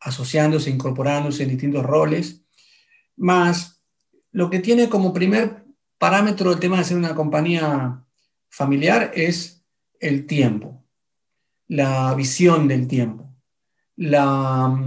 asociándose, 0.00 0.70
incorporándose 0.70 1.42
en 1.42 1.50
distintos 1.50 1.84
roles, 1.84 2.42
más 3.14 3.82
lo 4.32 4.48
que 4.48 4.60
tiene 4.60 4.88
como 4.88 5.12
primer 5.12 5.64
parámetro 5.98 6.52
el 6.52 6.60
tema 6.60 6.78
de 6.78 6.84
ser 6.84 6.96
una 6.96 7.14
compañía 7.14 8.06
familiar 8.48 9.12
es 9.14 9.62
el 10.00 10.26
tiempo, 10.26 10.82
la 11.66 12.14
visión 12.14 12.68
del 12.68 12.88
tiempo. 12.88 13.27
La, 13.98 14.80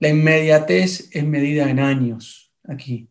inmediatez 0.00 1.08
es 1.12 1.24
medida 1.24 1.70
en 1.70 1.78
años 1.78 2.52
aquí. 2.64 3.08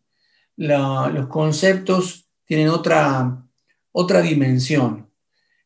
los 0.56 1.28
conceptos 1.28 2.28
tienen 2.44 2.68
otra, 2.68 3.42
otra 3.90 4.20
dimensión. 4.20 5.08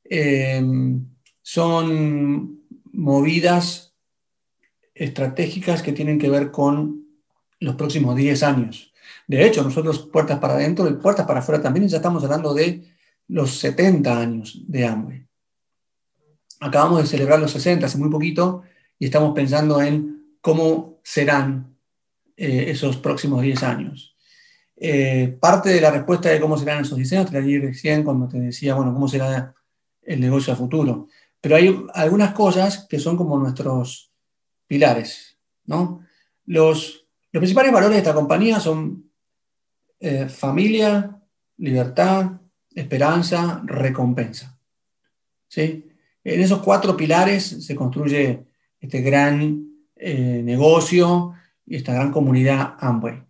Em, 0.05 1.05
son 1.43 2.61
movidas 2.93 3.97
estratégicas 4.95 5.83
que 5.83 5.93
tienen 5.93 6.21
que 6.21 6.31
ver 6.31 6.53
con 6.53 7.05
los 7.59 7.75
próximos 7.75 8.15
10 8.15 8.45
años. 8.45 8.93
De 9.27 9.45
hecho, 9.45 9.65
nosotros 9.65 10.09
puertas 10.13 10.39
para 10.39 10.55
adentro 10.55 10.89
y 10.89 10.95
puertas 10.95 11.27
para 11.27 11.41
afuera 11.41 11.61
también 11.61 11.89
ya 11.89 11.97
estamos 11.97 12.23
hablando 12.23 12.55
de 12.55 12.85
los 13.27 13.59
70 13.59 14.21
años 14.21 14.63
de 14.69 14.87
hambre. 14.87 15.27
Acabamos 16.61 17.01
de 17.01 17.09
celebrar 17.09 17.41
los 17.41 17.51
60 17.51 17.87
hace 17.87 17.99
muy 17.99 18.11
poquito 18.11 18.63
estamos 19.07 19.35
pensando 19.35 19.81
en 19.83 20.37
cómo 20.41 21.01
serán 21.03 21.77
eh, 22.37 22.67
esos 22.69 22.97
próximos 22.97 23.43
10 23.43 23.63
años. 23.63 24.17
Eh, 24.77 25.37
parte 25.41 25.71
de 25.71 25.81
la 25.81 25.91
respuesta 25.91 26.29
de 26.29 26.41
cómo 26.41 26.59
serán 26.59 26.83
esos 26.83 26.99
diseños 26.99 27.31
te 27.31 27.35
la 27.35 27.41
di 27.41 27.59
recién 27.59 28.03
cuando 28.03 28.27
te 28.29 28.41
decía, 28.41 28.75
bueno, 28.75 28.93
cómo 28.93 29.07
será 29.07 29.55
el 30.03 30.21
negocio 30.21 30.53
a 30.53 30.57
futuro. 30.57 31.09
Pero 31.41 31.57
hay 31.57 31.85
algunas 31.95 32.33
cosas 32.33 32.87
que 32.89 32.99
son 32.99 33.17
como 33.17 33.39
nuestros 33.39 34.13
pilares, 34.67 35.39
¿no? 35.67 36.01
Los, 36.47 37.07
los 37.33 37.41
principales 37.41 37.73
valores 37.73 37.95
de 37.95 37.99
esta 37.99 38.15
compañía 38.15 38.61
son 38.61 39.11
eh, 40.01 40.29
familia, 40.29 41.19
libertad, 41.59 42.33
esperanza, 42.75 43.63
recompensa. 43.65 44.59
¿Sí? 45.49 45.87
En 46.25 46.41
esos 46.41 46.61
cuatro 46.63 46.97
pilares 46.97 47.65
se 47.65 47.75
construye 47.77 48.45
este 48.85 49.01
gran 49.01 49.69
eh, 49.97 50.43
negocio 50.45 51.35
y 51.67 51.77
esta 51.77 51.95
gran 51.95 52.13
comunidad 52.13 52.77
Amway. 52.79 53.23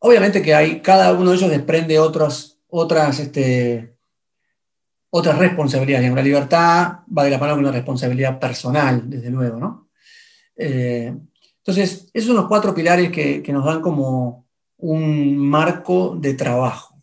Obviamente 0.00 0.42
que 0.42 0.54
hay, 0.54 0.80
cada 0.80 1.12
uno 1.12 1.30
de 1.30 1.36
ellos 1.36 1.50
desprende 1.50 1.98
otras, 1.98 2.58
otras, 2.68 3.18
este, 3.18 3.96
otras 5.10 5.38
responsabilidades. 5.38 6.12
La 6.12 6.22
libertad 6.22 6.98
va 7.16 7.24
de 7.24 7.30
la 7.30 7.38
mano 7.38 7.54
con 7.54 7.64
una 7.64 7.72
responsabilidad 7.72 8.38
personal, 8.38 9.08
desde 9.08 9.30
luego, 9.30 9.58
¿no? 9.58 9.88
Eh, 10.56 11.14
entonces, 11.58 12.08
esos 12.12 12.28
son 12.28 12.36
los 12.36 12.48
cuatro 12.48 12.74
pilares 12.74 13.10
que 13.10 13.52
nos 13.52 13.64
dan 13.64 13.82
como, 13.82 14.48
un 14.78 15.36
marco 15.36 16.16
de 16.16 16.34
trabajo. 16.34 17.02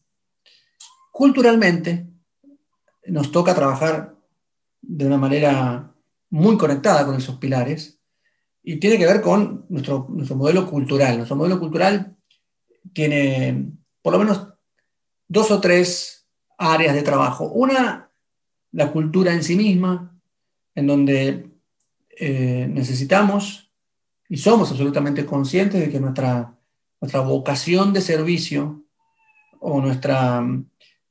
Culturalmente, 1.11 2.07
nos 3.07 3.31
toca 3.31 3.53
trabajar 3.53 4.15
de 4.81 5.05
una 5.05 5.17
manera 5.17 5.94
muy 6.29 6.57
conectada 6.57 7.05
con 7.05 7.15
esos 7.15 7.37
pilares 7.37 7.99
y 8.63 8.77
tiene 8.77 8.97
que 8.97 9.05
ver 9.05 9.21
con 9.21 9.65
nuestro, 9.69 10.07
nuestro 10.09 10.35
modelo 10.35 10.69
cultural. 10.69 11.17
Nuestro 11.17 11.35
modelo 11.35 11.59
cultural 11.59 12.15
tiene 12.93 13.71
por 14.01 14.13
lo 14.13 14.19
menos 14.19 14.47
dos 15.27 15.51
o 15.51 15.61
tres 15.61 16.27
áreas 16.57 16.95
de 16.95 17.03
trabajo. 17.03 17.49
Una, 17.51 18.11
la 18.71 18.91
cultura 18.91 19.33
en 19.33 19.43
sí 19.43 19.55
misma, 19.55 20.19
en 20.73 20.87
donde 20.87 21.49
eh, 22.17 22.67
necesitamos 22.69 23.71
y 24.27 24.37
somos 24.37 24.71
absolutamente 24.71 25.25
conscientes 25.25 25.81
de 25.81 25.89
que 25.89 25.99
nuestra 25.99 26.55
nuestra 27.05 27.21
vocación 27.21 27.93
de 27.93 28.01
servicio 28.01 28.83
o 29.59 29.81
nuestra, 29.81 30.43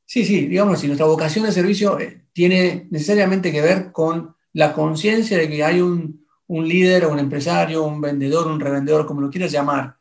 sí, 0.04 0.24
sí, 0.24 0.46
digamos 0.46 0.74
así, 0.74 0.86
nuestra 0.86 1.06
vocación 1.06 1.44
de 1.44 1.52
servicio 1.52 1.98
eh, 2.00 2.24
tiene 2.32 2.88
necesariamente 2.90 3.52
que 3.52 3.60
ver 3.60 3.92
con 3.92 4.34
la 4.54 4.72
conciencia 4.72 5.36
de 5.36 5.48
que 5.48 5.62
hay 5.62 5.80
un, 5.80 6.24
un 6.46 6.68
líder 6.68 7.06
un 7.06 7.18
empresario, 7.18 7.84
un 7.84 8.00
vendedor, 8.00 8.46
un 8.46 8.60
revendedor, 8.60 9.06
como 9.06 9.20
lo 9.20 9.30
quieras 9.30 9.52
llamar, 9.52 9.96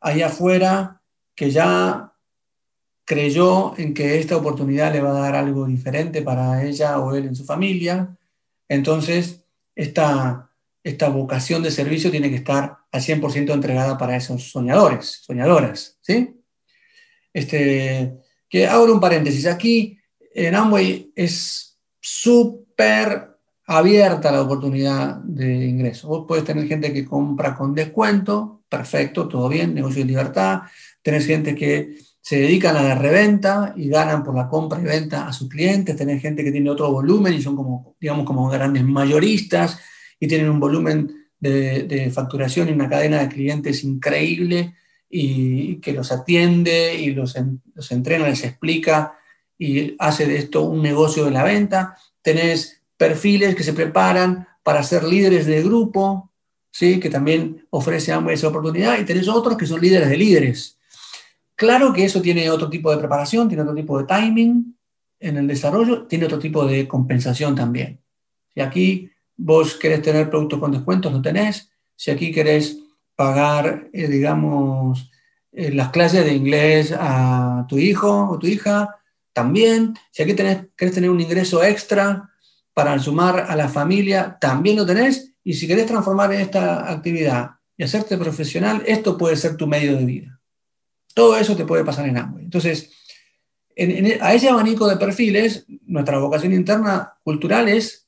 ahí 0.00 0.22
afuera 0.22 1.02
que 1.34 1.50
ya 1.50 2.12
creyó 3.04 3.76
en 3.78 3.94
que 3.94 4.18
esta 4.18 4.36
oportunidad 4.36 4.92
le 4.92 5.00
va 5.00 5.10
a 5.10 5.20
dar 5.20 5.34
algo 5.34 5.66
diferente 5.66 6.22
para 6.22 6.64
ella 6.64 6.98
o 6.98 7.14
él 7.14 7.26
en 7.26 7.34
su 7.34 7.44
familia. 7.44 8.16
Entonces, 8.68 9.42
esta, 9.74 10.50
esta 10.84 11.08
vocación 11.08 11.62
de 11.62 11.70
servicio 11.70 12.10
tiene 12.10 12.28
que 12.28 12.36
estar 12.36 12.78
al 12.90 13.00
100% 13.00 13.52
entregada 13.52 13.96
para 13.96 14.16
esos 14.16 14.50
soñadores, 14.50 15.22
soñadoras, 15.24 15.98
¿sí? 16.02 16.36
Este, 17.32 18.18
que 18.48 18.66
abro 18.66 18.92
un 18.92 19.00
paréntesis. 19.00 19.46
Aquí 19.46 19.98
en 20.34 20.54
Amway 20.54 21.12
es 21.14 21.78
súper 22.00 23.37
abierta 23.68 24.32
la 24.32 24.40
oportunidad 24.40 25.16
de 25.16 25.66
ingreso. 25.66 26.08
Vos 26.08 26.24
puedes 26.26 26.44
tener 26.44 26.66
gente 26.66 26.90
que 26.90 27.04
compra 27.04 27.54
con 27.54 27.74
descuento, 27.74 28.62
perfecto, 28.66 29.28
todo 29.28 29.46
bien, 29.50 29.74
negocio 29.74 30.00
de 30.00 30.06
libertad. 30.06 30.62
Tenés 31.02 31.26
gente 31.26 31.54
que 31.54 31.98
se 32.18 32.40
dedican 32.40 32.76
a 32.76 32.82
la 32.82 32.94
reventa 32.94 33.74
y 33.76 33.90
ganan 33.90 34.24
por 34.24 34.34
la 34.34 34.48
compra 34.48 34.80
y 34.80 34.84
venta 34.84 35.28
a 35.28 35.34
sus 35.34 35.50
clientes. 35.50 35.96
Tenés 35.96 36.22
gente 36.22 36.42
que 36.42 36.50
tiene 36.50 36.70
otro 36.70 36.90
volumen 36.90 37.34
y 37.34 37.42
son 37.42 37.56
como, 37.56 37.94
digamos, 38.00 38.24
como 38.24 38.48
grandes 38.48 38.84
mayoristas 38.84 39.78
y 40.18 40.26
tienen 40.26 40.48
un 40.48 40.60
volumen 40.60 41.28
de, 41.38 42.10
facturación 42.10 42.70
y 42.70 42.72
una 42.72 42.88
cadena 42.88 43.20
de 43.20 43.28
clientes 43.28 43.84
increíble 43.84 44.74
y 45.10 45.76
que 45.80 45.92
los 45.92 46.10
atiende 46.10 46.94
y 46.94 47.10
los, 47.10 47.36
los 47.74 47.92
entrena, 47.92 48.28
les 48.28 48.44
explica 48.44 49.18
y 49.58 49.94
hace 49.98 50.26
de 50.26 50.38
esto 50.38 50.62
un 50.62 50.82
negocio 50.82 51.26
de 51.26 51.32
la 51.32 51.44
venta. 51.44 51.98
Tenés 52.22 52.77
perfiles 52.98 53.54
que 53.54 53.62
se 53.62 53.72
preparan 53.72 54.46
para 54.62 54.82
ser 54.82 55.04
líderes 55.04 55.46
de 55.46 55.62
grupo, 55.62 56.30
¿sí? 56.70 57.00
que 57.00 57.08
también 57.08 57.66
ofrece 57.70 58.12
esa 58.30 58.48
oportunidad, 58.48 58.98
y 58.98 59.04
tenés 59.06 59.28
otros 59.28 59.56
que 59.56 59.64
son 59.64 59.80
líderes 59.80 60.10
de 60.10 60.16
líderes. 60.16 60.78
Claro 61.54 61.92
que 61.92 62.04
eso 62.04 62.20
tiene 62.20 62.50
otro 62.50 62.68
tipo 62.68 62.90
de 62.90 62.98
preparación, 62.98 63.48
tiene 63.48 63.62
otro 63.62 63.74
tipo 63.74 63.98
de 63.98 64.04
timing 64.04 64.76
en 65.20 65.36
el 65.38 65.46
desarrollo, 65.46 66.06
tiene 66.06 66.26
otro 66.26 66.38
tipo 66.38 66.66
de 66.66 66.86
compensación 66.86 67.54
también. 67.54 68.00
Si 68.54 68.60
aquí 68.60 69.10
vos 69.36 69.74
querés 69.74 70.02
tener 70.02 70.28
productos 70.28 70.60
con 70.60 70.70
descuentos, 70.70 71.12
lo 71.12 71.22
tenés. 71.22 71.70
Si 71.96 72.10
aquí 72.10 72.30
querés 72.30 72.78
pagar, 73.16 73.88
eh, 73.92 74.06
digamos, 74.06 75.10
eh, 75.50 75.72
las 75.72 75.90
clases 75.90 76.24
de 76.24 76.34
inglés 76.34 76.94
a 76.96 77.66
tu 77.68 77.78
hijo 77.78 78.28
o 78.30 78.38
tu 78.38 78.46
hija, 78.46 78.96
también. 79.32 79.94
Si 80.12 80.22
aquí 80.22 80.34
tenés, 80.34 80.66
querés 80.76 80.94
tener 80.94 81.10
un 81.10 81.20
ingreso 81.20 81.62
extra 81.64 82.30
para 82.78 82.96
sumar 83.00 83.46
a 83.48 83.56
la 83.56 83.68
familia, 83.68 84.38
también 84.40 84.76
lo 84.76 84.86
tenés. 84.86 85.34
Y 85.42 85.54
si 85.54 85.66
querés 85.66 85.86
transformar 85.86 86.32
esta 86.32 86.88
actividad 86.88 87.56
y 87.76 87.82
hacerte 87.82 88.16
profesional, 88.16 88.84
esto 88.86 89.18
puede 89.18 89.34
ser 89.34 89.56
tu 89.56 89.66
medio 89.66 89.96
de 89.96 90.04
vida. 90.04 90.40
Todo 91.12 91.36
eso 91.36 91.56
te 91.56 91.64
puede 91.64 91.84
pasar 91.84 92.06
en 92.06 92.18
Amway. 92.18 92.44
Entonces, 92.44 92.92
a 94.20 94.32
ese 94.32 94.48
abanico 94.48 94.86
de 94.86 94.96
perfiles, 94.96 95.66
nuestra 95.86 96.20
vocación 96.20 96.52
interna 96.52 97.14
cultural 97.24 97.68
es 97.68 98.06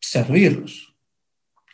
servirlos, 0.00 0.92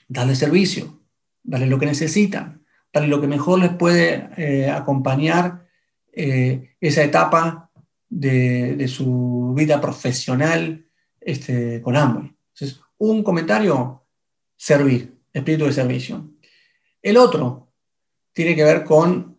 darle 0.06 0.36
servicio, 0.36 1.00
darle 1.42 1.68
lo 1.68 1.78
que 1.78 1.86
necesitan, 1.86 2.62
darle 2.92 3.08
lo 3.08 3.22
que 3.22 3.28
mejor 3.28 3.60
les 3.60 3.72
puede 3.72 4.28
eh, 4.36 4.68
acompañar 4.68 5.66
eh, 6.12 6.74
esa 6.82 7.02
etapa 7.02 7.70
de, 8.10 8.86
su 8.88 9.54
vida 9.56 9.80
profesional 9.80 10.84
este, 11.20 11.80
con 11.82 11.96
Amway. 11.96 12.34
Entonces, 12.54 12.80
un 12.98 13.22
comentario, 13.22 14.04
servir, 14.56 15.18
espíritu 15.32 15.66
de 15.66 15.72
servicio. 15.72 16.30
El 17.02 17.16
otro 17.16 17.72
tiene 18.32 18.54
que 18.54 18.64
ver 18.64 18.84
con 18.84 19.38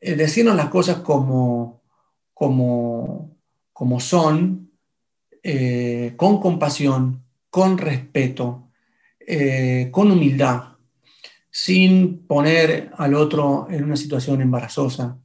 eh, 0.00 0.14
decirnos 0.14 0.56
las 0.56 0.68
cosas 0.68 0.98
como, 0.98 1.82
como, 2.32 3.36
como 3.72 4.00
son, 4.00 4.70
eh, 5.42 6.14
con 6.16 6.40
compasión, 6.40 7.24
con 7.50 7.78
respeto, 7.78 8.70
eh, 9.20 9.88
con 9.90 10.10
humildad, 10.10 10.76
sin 11.50 12.26
poner 12.26 12.90
al 12.96 13.14
otro 13.14 13.66
en 13.70 13.84
una 13.84 13.96
situación 13.96 14.40
embarazosa 14.40 15.18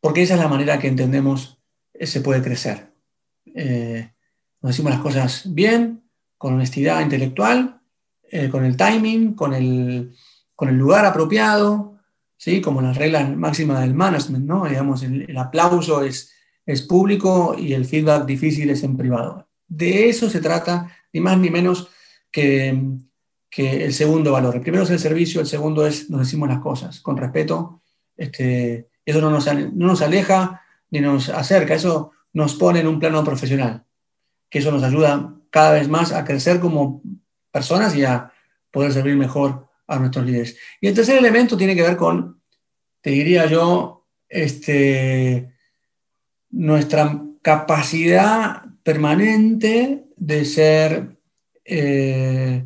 porque 0.00 0.22
esa 0.22 0.34
es 0.34 0.40
la 0.40 0.48
manera 0.48 0.78
que 0.78 0.88
entendemos 0.88 1.58
se 2.00 2.20
puede 2.20 2.42
crecer. 2.42 2.89
Eh, 3.46 4.10
nos 4.62 4.72
decimos 4.72 4.92
las 4.92 5.00
cosas 5.00 5.42
bien, 5.46 6.02
con 6.36 6.54
honestidad 6.54 7.00
intelectual, 7.00 7.80
eh, 8.30 8.48
con 8.48 8.64
el 8.64 8.76
timing, 8.76 9.34
con 9.34 9.54
el, 9.54 10.14
con 10.54 10.68
el 10.68 10.76
lugar 10.76 11.04
apropiado, 11.04 11.98
¿sí? 12.36 12.60
como 12.60 12.80
las 12.80 12.96
reglas 12.96 13.28
máximas 13.36 13.80
del 13.80 13.94
management, 13.94 14.46
¿no? 14.46 14.66
Digamos, 14.66 15.02
el, 15.02 15.36
aplauso 15.36 16.02
es, 16.02 16.32
es 16.64 16.82
público 16.82 17.54
y 17.58 17.72
el 17.72 17.84
feedback 17.84 18.26
difícil 18.26 18.70
es 18.70 18.82
en 18.82 18.96
privado. 18.96 19.48
De 19.66 20.08
eso 20.08 20.30
se 20.30 20.40
trata, 20.40 20.90
ni 21.12 21.20
más 21.20 21.38
ni 21.38 21.50
menos 21.50 21.88
que, 22.30 22.78
que 23.48 23.84
el 23.84 23.92
segundo 23.92 24.32
valor. 24.32 24.56
El 24.56 24.62
primero 24.62 24.84
es 24.84 24.90
el 24.90 24.98
servicio, 24.98 25.40
el 25.40 25.46
segundo 25.46 25.86
es 25.86 26.08
nos 26.10 26.20
decimos 26.20 26.48
las 26.48 26.60
cosas 26.60 27.00
con 27.00 27.16
respeto 27.16 27.80
este, 28.20 28.90
eso 29.06 29.20
no 29.22 29.30
nos, 29.30 29.46
no 29.46 29.86
nos 29.86 30.02
aleja 30.02 30.62
ni 30.90 31.00
nos 31.00 31.30
acerca, 31.30 31.74
eso 31.74 32.12
nos 32.32 32.54
pone 32.54 32.80
en 32.80 32.86
un 32.86 32.98
plano 32.98 33.24
profesional, 33.24 33.84
que 34.48 34.60
eso 34.60 34.70
nos 34.70 34.82
ayuda 34.82 35.34
cada 35.50 35.72
vez 35.72 35.88
más 35.88 36.12
a 36.12 36.24
crecer 36.24 36.60
como 36.60 37.02
personas 37.50 37.94
y 37.96 38.04
a 38.04 38.32
poder 38.70 38.92
servir 38.92 39.16
mejor 39.16 39.68
a 39.86 39.98
nuestros 39.98 40.24
líderes. 40.24 40.56
Y 40.80 40.86
el 40.86 40.94
tercer 40.94 41.18
elemento 41.18 41.56
tiene 41.56 41.74
que 41.74 41.82
ver 41.82 41.96
con, 41.96 42.40
te 43.00 43.10
diría 43.10 43.46
yo, 43.46 44.06
este, 44.28 45.52
nuestra 46.50 47.22
capacidad 47.42 48.64
permanente 48.82 50.04
de 50.16 50.44
ser 50.44 51.18
eh, 51.64 52.64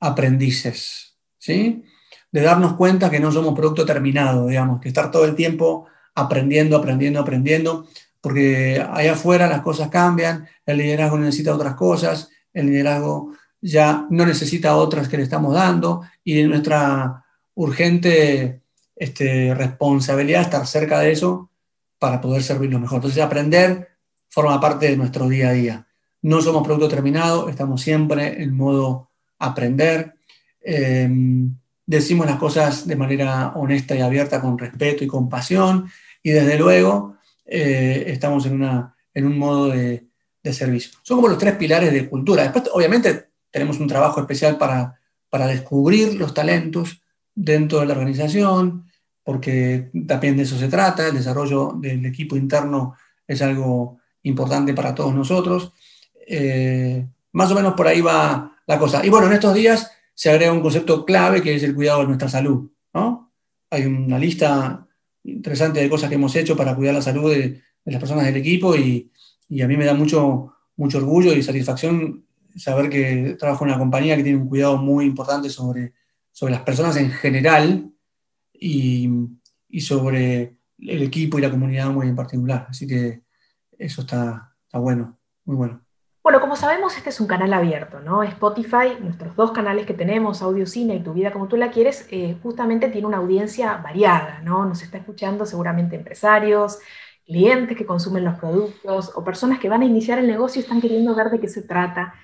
aprendices, 0.00 1.16
¿sí? 1.38 1.84
de 2.30 2.40
darnos 2.42 2.74
cuenta 2.74 3.10
que 3.10 3.20
no 3.20 3.32
somos 3.32 3.54
producto 3.54 3.86
terminado, 3.86 4.48
digamos, 4.48 4.80
que 4.80 4.88
estar 4.88 5.10
todo 5.10 5.24
el 5.24 5.34
tiempo 5.34 5.86
aprendiendo, 6.14 6.76
aprendiendo, 6.76 7.20
aprendiendo, 7.20 7.88
porque 8.26 8.84
allá 8.92 9.12
afuera 9.12 9.46
las 9.46 9.60
cosas 9.60 9.88
cambian, 9.88 10.48
el 10.66 10.78
liderazgo 10.78 11.16
necesita 11.16 11.54
otras 11.54 11.76
cosas, 11.76 12.28
el 12.52 12.66
liderazgo 12.66 13.34
ya 13.60 14.04
no 14.10 14.26
necesita 14.26 14.74
otras 14.74 15.08
que 15.08 15.16
le 15.16 15.22
estamos 15.22 15.54
dando 15.54 16.02
y 16.24 16.42
nuestra 16.42 17.24
urgente 17.54 18.62
este, 18.96 19.54
responsabilidad 19.54 20.42
estar 20.42 20.66
cerca 20.66 20.98
de 20.98 21.12
eso 21.12 21.50
para 22.00 22.20
poder 22.20 22.42
servirlo 22.42 22.80
mejor. 22.80 22.96
Entonces 22.96 23.22
aprender 23.22 23.90
forma 24.28 24.60
parte 24.60 24.90
de 24.90 24.96
nuestro 24.96 25.28
día 25.28 25.50
a 25.50 25.52
día. 25.52 25.86
No 26.22 26.42
somos 26.42 26.64
producto 26.64 26.88
terminado, 26.88 27.48
estamos 27.48 27.80
siempre 27.80 28.42
en 28.42 28.56
modo 28.56 29.08
aprender. 29.38 30.14
Em, 30.60 31.56
decimos 31.86 32.26
las 32.26 32.40
cosas 32.40 32.88
de 32.88 32.96
manera 32.96 33.52
honesta 33.54 33.94
y 33.94 34.00
abierta, 34.00 34.40
con 34.40 34.58
respeto 34.58 35.04
y 35.04 35.06
compasión, 35.06 35.88
y 36.24 36.30
desde 36.30 36.58
luego 36.58 37.15
eh, 37.46 38.04
estamos 38.08 38.44
en, 38.46 38.54
una, 38.54 38.96
en 39.14 39.26
un 39.26 39.38
modo 39.38 39.68
de, 39.68 40.04
servicio. 40.52 40.92
Son 41.02 41.16
como 41.16 41.26
los 41.26 41.38
tres 41.38 41.56
pilares 41.56 41.92
de 41.92 42.08
cultura. 42.08 42.44
Después, 42.44 42.70
obviamente, 42.72 43.30
tenemos 43.50 43.80
un 43.80 43.88
trabajo 43.88 44.20
especial 44.20 44.56
para, 44.56 44.94
para 45.28 45.48
descubrir 45.48 46.14
los 46.14 46.32
talentos 46.34 47.02
dentro 47.34 47.80
de 47.80 47.86
la 47.86 47.94
organización, 47.94 48.86
porque 49.24 49.90
también 50.06 50.36
de 50.36 50.44
eso 50.44 50.56
se 50.56 50.68
trata, 50.68 51.08
el 51.08 51.16
desarrollo 51.16 51.72
del 51.80 52.06
equipo 52.06 52.36
interno 52.36 52.94
es 53.26 53.42
algo 53.42 53.98
importante 54.22 54.72
para 54.72 54.94
todos 54.94 55.12
nosotros. 55.12 55.72
Eh, 56.28 57.04
más 57.32 57.50
o 57.50 57.54
menos 57.56 57.74
por 57.74 57.88
ahí 57.88 58.00
va 58.00 58.56
la 58.66 58.78
cosa. 58.78 59.04
Y 59.04 59.08
bueno, 59.08 59.26
en 59.26 59.32
estos 59.32 59.52
días 59.52 59.90
se 60.14 60.30
agrega 60.30 60.52
un 60.52 60.62
concepto 60.62 61.04
clave 61.04 61.42
que 61.42 61.54
es 61.54 61.62
el 61.64 61.74
cuidado 61.74 62.00
de 62.00 62.06
nuestra 62.06 62.28
salud. 62.28 62.70
¿no? 62.94 63.32
Hay 63.70 63.84
una 63.84 64.18
lista 64.18 64.85
interesante 65.26 65.80
de 65.80 65.88
cosas 65.88 66.08
que 66.08 66.14
hemos 66.14 66.34
hecho 66.36 66.56
para 66.56 66.74
cuidar 66.74 66.94
la 66.94 67.02
salud 67.02 67.30
de, 67.32 67.62
las 67.84 68.00
personas 68.00 68.24
del 68.24 68.36
equipo 68.36 68.74
y, 68.76 69.12
a 69.62 69.68
mí 69.68 69.76
me 69.76 69.84
da 69.84 69.94
mucho, 69.94 70.54
mucho 70.76 70.98
orgullo 70.98 71.32
y 71.32 71.42
satisfacción 71.42 72.24
saber 72.56 72.90
que 72.90 73.36
trabajo 73.38 73.64
en 73.64 73.70
una 73.70 73.78
compañía 73.78 74.16
que 74.16 74.24
tiene 74.24 74.38
un 74.38 74.48
cuidado 74.48 74.76
muy 74.76 75.04
importante 75.04 75.50
sobre, 75.50 75.92
sobre 76.32 76.52
las 76.52 76.62
personas 76.62 76.96
en 76.96 77.10
general 77.10 77.92
y, 78.52 79.08
y 79.68 79.80
sobre 79.80 80.56
el 80.78 81.02
equipo 81.02 81.38
y 81.38 81.42
la 81.42 81.50
comunidad 81.50 81.90
muy 81.90 82.08
en 82.08 82.16
particular. 82.16 82.66
Así 82.68 82.86
que 82.86 83.22
eso 83.78 84.00
está, 84.00 84.56
está 84.64 84.78
bueno, 84.78 85.18
muy 85.44 85.56
bueno. 85.56 85.85
Bueno, 86.26 86.40
como 86.40 86.56
sabemos, 86.56 86.96
este 86.96 87.10
es 87.10 87.20
un 87.20 87.28
canal 87.28 87.52
abierto, 87.52 88.00
¿no? 88.00 88.24
Spotify, 88.24 88.98
nuestros 89.00 89.36
dos 89.36 89.52
canales 89.52 89.86
que 89.86 89.94
tenemos, 89.94 90.42
Audio 90.42 90.66
Cine 90.66 90.96
y 90.96 91.00
Tu 91.00 91.12
Vida 91.12 91.30
Como 91.30 91.46
Tú 91.46 91.56
La 91.56 91.70
Quieres, 91.70 92.08
eh, 92.10 92.36
justamente 92.42 92.88
tiene 92.88 93.06
una 93.06 93.18
audiencia 93.18 93.76
variada, 93.76 94.40
¿no? 94.42 94.64
Nos 94.64 94.82
está 94.82 94.98
escuchando 94.98 95.46
seguramente 95.46 95.94
empresarios, 95.94 96.80
clientes 97.24 97.76
que 97.76 97.86
consumen 97.86 98.24
los 98.24 98.40
productos 98.40 99.12
o 99.14 99.22
personas 99.22 99.60
que 99.60 99.68
van 99.68 99.82
a 99.82 99.84
iniciar 99.84 100.18
el 100.18 100.26
negocio 100.26 100.58
y 100.58 100.64
están 100.64 100.80
queriendo 100.80 101.14
ver 101.14 101.30
de 101.30 101.38
qué 101.38 101.46
se 101.46 101.62
trata. 101.62 102.14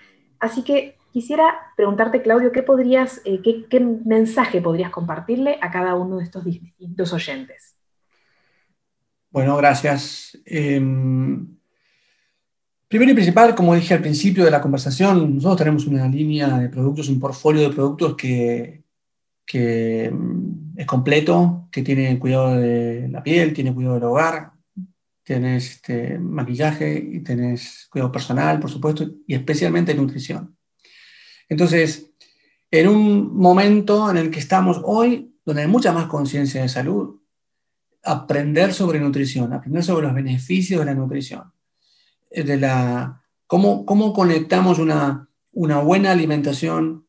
Así 0.41 0.65
que 0.65 0.97
Quisiera 1.13 1.73
preguntarte, 1.77 2.23
Claudio, 2.23 2.53
¿qué, 2.53 2.63
podrías, 2.63 3.21
eh, 3.27 3.41
qué, 3.43 3.81
mensaje 3.81 4.63
podrías 4.63 4.91
compartirle 4.91 5.59
a 5.61 5.71
cada 5.71 5.95
uno 5.95 6.17
de 6.17 6.25
estos 6.25 6.43
distintos 6.43 7.13
oyentes? 7.13 7.77
Bueno, 9.31 9.55
gracias. 9.59 10.39
Em, 10.47 11.55
primero 12.93 13.13
y 13.13 13.15
principal, 13.15 13.55
como 13.55 13.75
dije 13.75 13.95
al 13.95 14.03
principio 14.03 14.45
de 14.45 14.51
la 14.51 14.61
conversación, 14.61 15.37
nosotros 15.37 15.57
tenemos 15.57 15.87
una 15.87 16.07
línea 16.07 16.59
de 16.59 16.69
productos, 16.69 17.09
un 17.09 17.19
portfolio 17.19 17.63
de 17.63 17.75
productos 17.75 18.15
que, 18.15 18.83
mm, 20.13 20.79
es 20.79 20.87
completo, 20.87 21.69
que 21.73 21.81
tiene 21.81 22.19
cuidado 22.19 22.57
de 22.57 23.09
la 23.09 23.23
piel, 23.23 23.55
tiene 23.55 23.73
cuidado 23.73 23.95
del 23.95 24.05
hogar, 24.05 24.53
tienes 25.23 25.71
este, 25.77 26.19
maquillaje 26.19 26.99
y 26.99 27.21
tienes 27.21 27.89
cuidado 27.91 28.13
personal, 28.13 28.61
por 28.61 28.71
supuesto, 28.71 29.09
y 29.27 29.35
especialmente 29.37 29.95
nutrición. 29.95 30.55
Entonces, 31.49 32.11
en 32.71 32.89
un 32.89 33.35
momento 33.35 34.11
en 34.11 34.19
el 34.19 34.31
que 34.31 34.41
estamos 34.41 34.79
hoy, 34.85 35.35
donde 35.47 35.63
hay 35.63 35.69
mucha 35.69 35.93
más 35.93 36.09
conciencia 36.09 36.61
de 36.61 36.69
salud, 36.69 37.23
aprender 38.03 38.75
sobre 38.75 39.01
nutrición, 39.01 39.51
aprender 39.55 39.83
sobre 39.83 40.05
los 40.05 40.15
beneficios 40.15 40.81
de 40.81 40.85
la 40.85 40.95
nutrición, 40.95 41.52
de 42.35 42.57
la, 42.57 43.23
cómo, 43.47 43.85
cómo 43.85 44.13
conectamos 44.13 44.79
una, 44.79 45.29
una 45.53 45.79
buena 45.81 46.13
alimentación, 46.13 47.07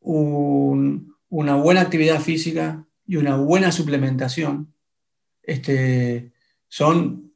una 0.00 1.54
buena 1.56 1.80
actividad 1.80 2.20
física 2.20 2.86
y 3.06 3.16
una 3.16 3.36
buena 3.36 3.72
suplementación, 3.72 4.74
este, 5.42 6.32
son 6.68 7.32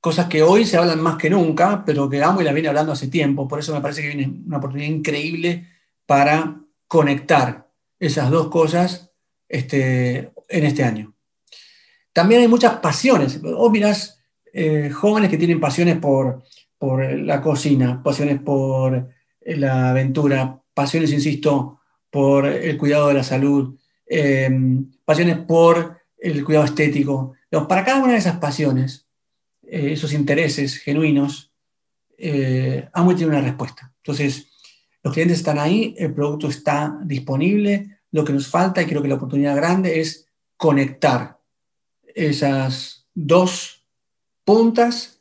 cosas 0.00 0.26
que 0.26 0.42
hoy 0.42 0.64
se 0.64 0.76
hablan 0.76 1.00
más 1.00 1.16
que 1.16 1.30
nunca, 1.30 1.84
pero 1.84 2.08
que 2.08 2.22
Amo 2.22 2.40
y 2.40 2.44
la 2.44 2.52
viene 2.52 2.68
hablando 2.68 2.92
hace 2.92 3.08
tiempo, 3.08 3.46
por 3.46 3.58
eso 3.58 3.74
me 3.74 3.80
parece 3.80 4.02
que 4.02 4.14
viene 4.14 4.42
una 4.46 4.58
oportunidad 4.58 4.90
increíble 4.90 5.68
para 6.06 6.60
conectar 6.86 7.70
esas 7.98 8.30
dos 8.30 8.48
cosas 8.48 9.12
este, 9.48 10.32
en 10.48 10.64
este 10.64 10.82
año. 10.82 11.14
También 12.12 12.40
hay 12.40 12.48
muchas 12.48 12.80
pasiones. 12.80 13.40
Vos 13.40 13.70
mirás 13.70 14.19
eh, 14.52 14.90
jóvenes 14.90 15.30
que 15.30 15.38
tienen 15.38 15.60
pasiones 15.60 15.98
por, 15.98 16.42
por 16.78 17.04
la 17.12 17.40
cocina, 17.40 18.02
pasiones 18.02 18.40
por 18.40 19.08
la 19.44 19.90
aventura, 19.90 20.60
pasiones, 20.74 21.12
insisto, 21.12 21.80
por 22.10 22.46
el 22.46 22.76
cuidado 22.76 23.08
de 23.08 23.14
la 23.14 23.22
salud, 23.22 23.78
em, 24.06 24.90
pasiones 25.04 25.38
por 25.38 25.98
el 26.18 26.44
cuidado 26.44 26.66
estético. 26.66 27.34
para 27.68 27.84
cada 27.84 28.02
una 28.02 28.12
de 28.12 28.18
esas 28.18 28.38
pasiones, 28.38 29.08
eh, 29.62 29.92
esos 29.92 30.12
intereses 30.12 30.78
genuinos, 30.78 31.52
eh, 32.16 32.88
Amway 32.92 33.16
tiene 33.16 33.32
una 33.32 33.40
respuesta. 33.40 33.92
Entonces, 33.96 34.48
los 35.02 35.12
clientes 35.12 35.38
están 35.38 35.58
ahí, 35.58 35.94
el 35.98 36.14
producto 36.14 36.48
está 36.48 36.98
disponible, 37.04 37.98
lo 38.12 38.24
que 38.24 38.32
nos 38.32 38.46
falta 38.46 38.82
y 38.82 38.86
creo 38.86 39.02
que 39.02 39.08
la 39.08 39.14
oportunidad 39.16 39.56
grande 39.56 40.00
es 40.00 40.28
conectar 40.56 41.40
esas 42.14 43.08
dos 43.14 43.79
puntas 44.50 45.20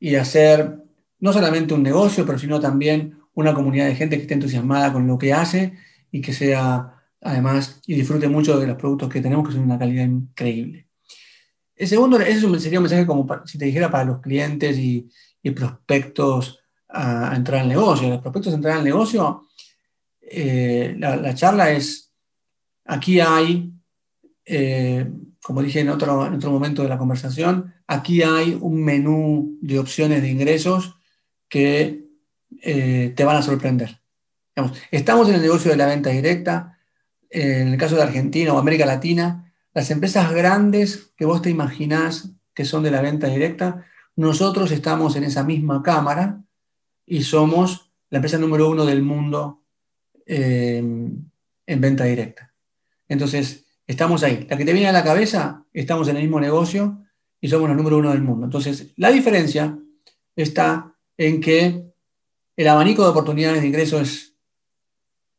y 0.00 0.16
hacer 0.16 0.82
no 1.20 1.32
solamente 1.32 1.74
un 1.74 1.82
negocio, 1.84 2.26
pero 2.26 2.38
sino 2.40 2.58
también 2.58 3.18
una 3.34 3.54
comunidad 3.54 3.86
de 3.86 3.94
gente 3.94 4.16
que 4.16 4.22
esté 4.22 4.34
entusiasmada 4.34 4.92
con 4.92 5.06
lo 5.06 5.16
que 5.16 5.32
hace 5.32 5.74
y 6.10 6.20
que 6.20 6.32
sea 6.32 7.00
además 7.20 7.80
y 7.86 7.94
disfrute 7.94 8.26
mucho 8.28 8.58
de 8.58 8.66
los 8.66 8.76
productos 8.76 9.08
que 9.08 9.20
tenemos 9.20 9.46
que 9.46 9.52
son 9.52 9.62
de 9.62 9.66
una 9.66 9.78
calidad 9.78 10.04
increíble. 10.04 10.88
El 11.76 11.86
segundo, 11.86 12.18
ese 12.18 12.40
sería 12.58 12.80
un 12.80 12.84
mensaje 12.84 13.06
como 13.06 13.26
si 13.46 13.58
te 13.58 13.64
dijera 13.64 13.90
para 13.90 14.04
los 14.04 14.20
clientes 14.20 14.76
y, 14.76 15.08
prospectos 15.54 16.58
a, 16.88 17.32
entrar 17.36 17.60
al 17.60 17.68
negocio. 17.68 18.08
Los 18.08 18.20
prospectos 18.22 18.52
a 18.52 18.56
entrar 18.56 18.78
al 18.78 18.84
negocio, 18.84 19.46
eh, 20.20 20.96
la, 20.98 21.34
charla 21.34 21.70
es, 21.70 22.12
aquí 22.84 23.20
hay, 23.20 23.72
eh, 24.44 25.08
como 25.44 25.60
dije 25.60 25.80
en 25.80 25.90
otro, 25.90 26.26
en 26.26 26.32
otro 26.32 26.50
momento 26.50 26.82
de 26.82 26.88
la 26.88 26.96
conversación, 26.96 27.74
aquí 27.86 28.22
hay 28.22 28.56
un 28.58 28.82
menú 28.82 29.58
de 29.60 29.78
opciones 29.78 30.22
de 30.22 30.30
ingresos 30.30 30.96
que 31.50 32.06
eh, 32.62 33.12
te 33.14 33.24
van 33.24 33.36
a 33.36 33.42
sorprender. 33.42 34.00
estamos 34.90 35.28
en 35.28 35.34
el 35.34 35.42
negocio 35.42 35.70
de 35.70 35.76
la 35.76 35.84
venta 35.84 36.08
directa, 36.08 36.78
en 37.28 37.68
el 37.68 37.76
caso 37.76 37.94
de 37.94 38.04
Argentina 38.04 38.54
o 38.54 38.58
América 38.58 38.86
Latina, 38.86 39.52
las 39.74 39.90
empresas 39.90 40.32
grandes 40.32 41.12
que 41.14 41.26
vos 41.26 41.42
te 41.42 41.50
imaginás 41.50 42.30
que 42.54 42.64
son 42.64 42.82
de 42.82 42.90
la 42.90 43.02
venta 43.02 43.26
directa, 43.26 43.84
nosotros 44.16 44.70
estamos 44.70 45.14
en 45.14 45.24
esa 45.24 45.44
misma 45.44 45.82
cámara 45.82 46.42
y 47.04 47.22
somos 47.22 47.92
la 48.08 48.16
empresa 48.16 48.38
número 48.38 48.70
uno 48.70 48.86
del 48.86 49.02
mundo 49.02 49.62
em, 50.24 51.28
en 51.66 51.80
venta 51.82 52.04
directa. 52.04 52.54
Entonces, 53.08 53.63
estamos 53.86 54.22
ahí. 54.22 54.46
La 54.48 54.56
que 54.56 54.64
te 54.64 54.72
viene 54.72 54.88
a 54.88 54.92
la 54.92 55.04
cabeza, 55.04 55.64
estamos 55.72 56.08
en 56.08 56.16
el 56.16 56.22
mismo 56.22 56.40
negocio 56.40 57.04
y 57.40 57.48
somos 57.48 57.68
los 57.68 57.76
número 57.76 57.98
uno 57.98 58.10
del 58.10 58.22
mundo. 58.22 58.46
Entonces, 58.46 58.92
la 58.96 59.10
diferencia 59.10 59.78
está 60.36 60.94
en 61.16 61.40
que 61.40 61.92
el 62.56 62.68
abanico 62.68 63.02
de 63.02 63.10
oportunidades 63.10 63.60
de 63.60 63.68
ingreso 63.68 64.00
es 64.00 64.34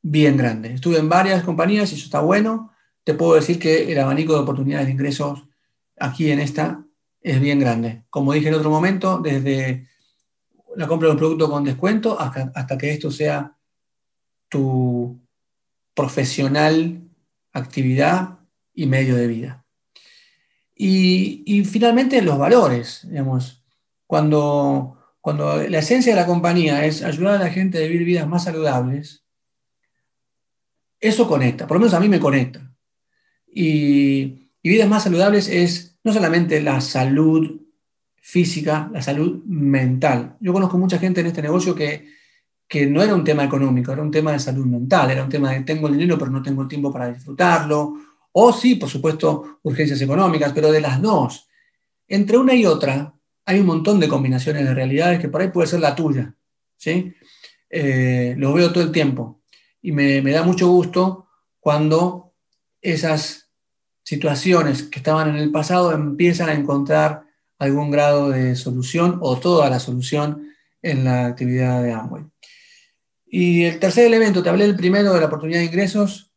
bien 0.02 0.38
grande. 0.38 0.74
Estuve 0.74 1.00
en 1.00 1.10
varias 1.10 1.44
compañías 1.44 1.92
y 1.92 1.96
eso 1.96 2.06
está 2.06 2.20
bueno, 2.20 2.72
te 3.04 3.14
puedo 3.14 3.36
decir 3.36 3.60
que 3.60 3.92
el 3.92 4.00
abanico 4.00 4.34
de 4.34 4.40
oportunidades 4.40 4.88
de 4.88 4.94
ingresos 4.94 5.46
aquí 5.98 6.32
en 6.32 6.40
esta 6.40 6.86
es 7.22 7.40
bien 7.40 7.60
grande. 7.60 8.04
Como 8.10 8.34
dije 8.34 8.50
en 8.50 8.56
otro 8.56 8.70
momento, 8.70 9.20
desde 9.20 9.88
la 10.76 10.88
compra 10.88 11.08
de 11.08 11.14
un 11.14 11.18
producto 11.18 11.50
con 11.50 11.64
descuento 11.64 12.20
hasta, 12.20 12.78
que 12.78 12.92
esto 12.92 13.10
sea 13.10 13.58
tu 14.50 15.20
profesional 15.94 17.05
actividad 17.56 18.40
y 18.74 18.86
medio 18.86 19.16
de 19.16 19.28
vida. 19.28 19.66
Y, 20.76 21.64
finalmente 21.64 22.22
los 22.22 22.38
valores, 22.38 23.08
digamos, 23.10 23.64
cuando, 24.06 25.00
cuando 25.22 25.64
la 25.64 25.80
esencia 25.80 26.14
de 26.14 26.20
la 26.20 26.28
compañía 26.28 26.86
es 26.86 27.02
ayudar 27.02 27.36
a 27.36 27.46
la 27.46 27.50
gente 27.50 27.78
a 27.78 27.88
vivir 27.88 28.04
vidas 28.04 28.28
más 28.28 28.44
saludables, 28.44 29.26
eso 31.00 31.28
conecta, 31.28 31.66
por 31.66 31.78
lo 31.78 31.82
menos 31.82 31.94
a 31.94 32.00
mí 32.00 32.10
me 32.10 32.20
conecta. 32.20 32.70
Y, 33.48 34.50
vidas 34.62 34.90
más 34.90 35.04
saludables 35.04 35.48
es 35.48 35.98
no 36.04 36.12
solamente 36.12 36.62
la 36.62 36.82
salud 36.82 37.62
física, 38.16 38.90
la 38.92 39.02
salud 39.02 39.44
mental. 39.46 40.36
Yo 40.42 40.52
conozco 40.52 40.78
mucha 40.78 41.00
gente 41.00 41.22
en 41.22 41.28
este 41.28 41.42
negocio 41.42 41.74
que, 41.74 42.10
que 42.68 42.88
no 42.88 43.02
era 43.02 43.14
un 43.14 43.24
tema 43.24 43.44
económico, 43.44 43.92
era 43.92 44.02
un 44.02 44.12
tema 44.12 44.32
de 44.32 44.40
salud 44.40 44.66
mental, 44.66 45.12
era 45.12 45.24
un 45.24 45.30
tema 45.30 45.52
de 45.52 45.62
tengo 45.62 45.88
el 45.88 45.94
dinero 45.94 46.18
pero 46.18 46.32
no 46.32 46.42
tengo 46.42 46.64
el 46.64 46.68
tiempo 46.68 46.92
para 46.92 47.12
disfrutarlo, 47.12 47.94
o 48.32 48.52
sí, 48.52 48.76
por 48.76 48.90
supuesto, 48.90 49.60
urgencias 49.64 50.02
económicas, 50.02 50.52
pero 50.54 50.72
de 50.72 50.82
las 50.82 51.02
dos. 51.02 51.48
Entre 52.08 52.38
una 52.38 52.54
y 52.54 52.66
otra 52.66 53.14
hay 53.46 53.60
un 53.60 53.66
montón 53.66 54.00
de 54.00 54.08
combinaciones 54.08 54.66
de 54.66 54.74
realidades 54.74 55.20
que 55.20 55.30
por 55.30 55.42
ahí 55.42 55.50
puede 55.50 55.68
ser 55.68 55.80
la 55.80 55.96
tuya. 55.96 56.36
¿sí? 56.76 57.14
Eh, 57.70 58.36
lo 58.38 58.54
veo 58.54 58.74
todo 58.74 58.84
el 58.84 58.92
tiempo 58.92 59.42
y 59.82 59.92
me, 59.92 60.22
me 60.22 60.32
da 60.32 60.44
mucho 60.44 60.68
gusto 60.68 61.28
cuando 61.60 62.34
esas 62.82 63.52
situaciones 64.04 64.84
que 64.84 65.00
estaban 65.00 65.30
en 65.30 65.38
el 65.38 65.52
pasado 65.52 65.94
empiezan 65.94 66.50
a 66.50 66.54
encontrar 66.54 67.24
algún 67.58 67.90
grado 67.90 68.30
de 68.30 68.56
solución 68.56 69.18
o 69.22 69.38
toda 69.38 69.70
la 69.70 69.80
solución 69.80 70.50
en 70.82 71.06
la 71.06 71.26
actividad 71.26 71.82
de 71.82 71.94
Amway. 71.94 72.26
Y 73.38 73.66
el 73.66 73.80
tercer 73.80 74.06
elemento, 74.06 74.42
te 74.42 74.48
hablé 74.48 74.66
del 74.66 74.78
primero 74.78 75.14
de 75.14 75.20
la 75.20 75.26
oportunidad 75.26 75.60
de 75.60 75.66
ingresos, 75.66 76.32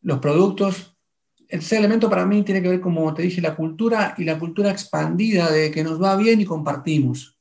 los 0.00 0.18
productos. 0.18 0.96
El 1.40 1.58
tercer 1.58 1.80
elemento 1.80 2.08
para 2.08 2.24
mí 2.24 2.42
tiene 2.42 2.62
que 2.62 2.70
ver, 2.70 2.80
como 2.80 3.12
te 3.12 3.20
dije, 3.20 3.42
la 3.42 3.54
cultura 3.54 4.14
y 4.16 4.24
la 4.24 4.38
cultura 4.38 4.70
expandida 4.70 5.50
de 5.50 5.70
que 5.70 5.84
nos 5.84 6.02
va 6.02 6.16
bien 6.16 6.40
y 6.40 6.46
compartimos. 6.46 7.38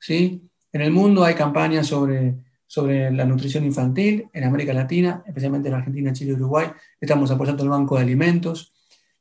¿sí? 0.00 0.50
En 0.72 0.80
el 0.80 0.90
mundo 0.90 1.22
hay 1.22 1.36
campañas 1.36 1.86
sobre, 1.86 2.34
sobre 2.66 3.12
la 3.12 3.24
nutrición 3.24 3.64
infantil, 3.66 4.28
en 4.32 4.42
América 4.42 4.72
Latina, 4.72 5.22
especialmente 5.24 5.68
en 5.68 5.74
Argentina, 5.74 6.12
Chile 6.12 6.32
y 6.32 6.34
Uruguay. 6.34 6.72
Estamos 7.00 7.30
apoyando 7.30 7.62
el 7.62 7.68
Banco 7.68 7.94
de 7.94 8.02
Alimentos. 8.02 8.74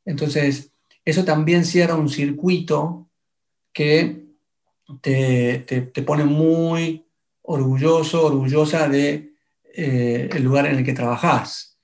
Entonces, 0.06 0.71
eso 1.06 1.23
también 1.23 1.65
cierra 1.65 1.93
un 1.93 2.10
circuito 2.10 3.12
que 3.71 4.26
te, 5.02 6.04
pone 6.04 6.26
muy 6.26 7.06
orgulloso, 7.43 8.25
orgullosa 8.25 8.89
de 8.89 9.34
eh, 9.75 10.29
el 10.32 10.43
lugar 10.43 10.65
en 10.65 10.77
el 10.77 10.84
que 10.84 10.93
trabajas. 10.93 11.77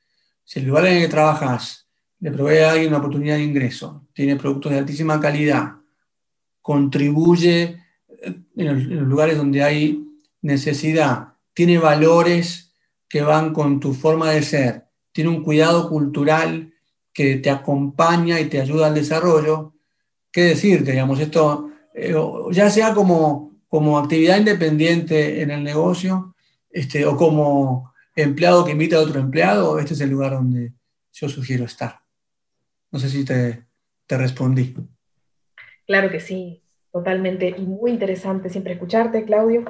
Si 0.44 0.60
el 0.60 0.66
lugar 0.66 0.88
en 0.88 0.98
el 0.98 1.04
que 1.04 1.10
trabajas 1.10 1.88
le 2.20 2.32
provee 2.32 2.60
a 2.60 2.72
alguien 2.72 2.90
una 2.90 2.98
oportunidad 2.98 3.36
de 3.36 3.44
ingreso, 3.44 4.08
tiene 4.14 4.36
productos 4.36 4.72
de 4.72 4.80
altísima 4.80 5.20
calidad, 5.20 5.76
contribuye 6.62 7.82
en 8.22 8.46
los, 8.56 8.84
en 8.84 8.96
los 8.98 9.08
lugares 9.08 9.38
donde 9.38 9.64
hay 9.64 10.04
necesidad, 10.42 11.34
tiene 11.54 11.78
valores 11.78 12.74
que 13.08 13.22
van 13.22 13.54
con 13.54 13.80
tu 13.80 13.94
forma 13.94 14.32
de 14.32 14.42
ser, 14.42 14.86
tiene 15.12 15.30
un 15.30 15.44
cuidado 15.44 15.90
cultural 15.90 16.74
que 17.14 17.38
te 17.38 17.50
acompaña 17.50 18.40
y 18.40 18.46
te 18.46 18.62
ayuda 18.62 18.88
al 18.88 18.96
desarrollo, 18.96 19.74
¿qué 20.32 20.44
decirte? 20.44 20.92
Digamos, 20.92 21.20
esto, 21.20 21.72
eh, 21.94 22.16
ya 22.52 22.70
sea 22.70 22.94
como, 22.94 23.59
como 23.70 23.98
actividad 23.98 24.38
independiente 24.38 25.42
en 25.42 25.52
el 25.52 25.64
negocio, 25.64 26.36
este, 26.72 27.06
o 27.06 27.16
como 27.16 27.94
empleado 28.16 28.66
que 28.66 28.72
invita 28.72 28.98
a 28.98 29.02
otro 29.02 29.20
empleado, 29.20 29.80
este 29.80 29.94
es 29.94 30.02
el 30.02 30.10
lugar 30.10 30.34
donde 30.34 30.74
yo 31.14 31.30
sugiero 31.30 31.66
estar. 31.66 32.02
No 32.92 33.00
sé 33.00 33.10
si 33.10 33.24
te, 33.24 33.64
te 34.08 34.18
respondí. 34.18 34.76
Claro 35.86 36.10
que 36.10 36.20
sí, 36.20 36.62
totalmente. 36.92 37.56
Y 37.58 37.62
muy 37.62 37.92
interesante 37.92 38.50
siempre 38.50 38.74
escucharte, 38.74 39.24
Claudio. 39.24 39.66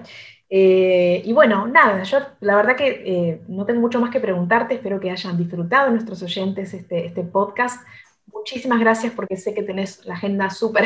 Eh, 0.50 1.22
y 1.26 1.34
bueno, 1.34 1.68
nada, 1.68 2.02
yo 2.04 2.20
la 2.40 2.56
verdad 2.56 2.76
que 2.76 3.04
eh, 3.06 3.42
no 3.48 3.66
tengo 3.66 3.82
mucho 3.82 4.00
más 4.00 4.10
que 4.10 4.20
preguntarte, 4.20 4.76
espero 4.76 5.00
que 5.00 5.12
hayan 5.12 5.38
disfrutado 5.38 5.92
nuestros 5.92 6.24
oyentes 6.24 6.74
este, 6.74 7.06
este 7.06 7.24
podcast. 7.24 7.86
Muchísimas 8.34 8.80
gracias 8.80 9.14
porque 9.14 9.38
sé 9.38 9.54
que 9.54 9.64
tenés 9.64 10.06
la 10.06 10.16
agenda 10.16 10.50
súper 10.50 10.86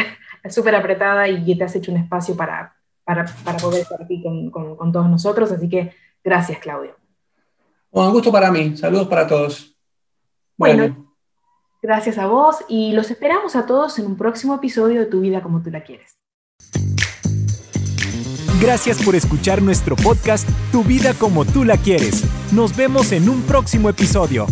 super 0.49 0.75
apretada 0.75 1.29
y 1.29 1.45
que 1.45 1.55
te 1.55 1.63
has 1.63 1.75
hecho 1.75 1.91
un 1.91 1.97
espacio 1.97 2.35
para, 2.35 2.75
para, 3.03 3.25
para 3.43 3.57
poder 3.57 3.81
estar 3.81 4.01
aquí 4.01 4.21
con, 4.21 4.49
con, 4.49 4.75
con, 4.75 4.91
todos 4.91 5.09
nosotros, 5.09 5.51
así 5.51 5.69
que 5.69 5.93
gracias, 6.23 6.59
Claudio. 6.59 6.95
un 7.91 8.11
gusto 8.11 8.31
para 8.31 8.51
mí, 8.51 8.77
saludos 8.77 9.07
para 9.07 9.27
todos. 9.27 9.75
bueno 10.57 11.13
gracias 11.83 12.17
a 12.17 12.27
vos 12.27 12.55
y 12.67 12.93
los 12.93 13.11
esperamos 13.11 13.55
a 13.55 13.67
todos 13.67 13.99
en 13.99 14.07
un 14.07 14.15
próximo 14.15 14.55
episodio 14.55 15.01
de 15.01 15.05
Tu 15.05 15.19
vida 15.19 15.43
como 15.43 15.61
tú 15.61 15.69
la 15.69 15.83
quieres. 15.83 16.17
Gracias 18.59 19.03
por 19.03 19.13
escuchar 19.13 19.61
nuestro 19.61 19.97
podcast 19.97 20.49
Tu 20.71 20.83
vida 20.83 21.13
como 21.13 21.43
tú 21.43 21.65
la 21.65 21.75
quieres. 21.77 22.23
Nos 22.53 22.75
vemos 22.75 23.11
en 23.11 23.27
un 23.27 23.41
próximo 23.41 23.89
episodio. 23.89 24.47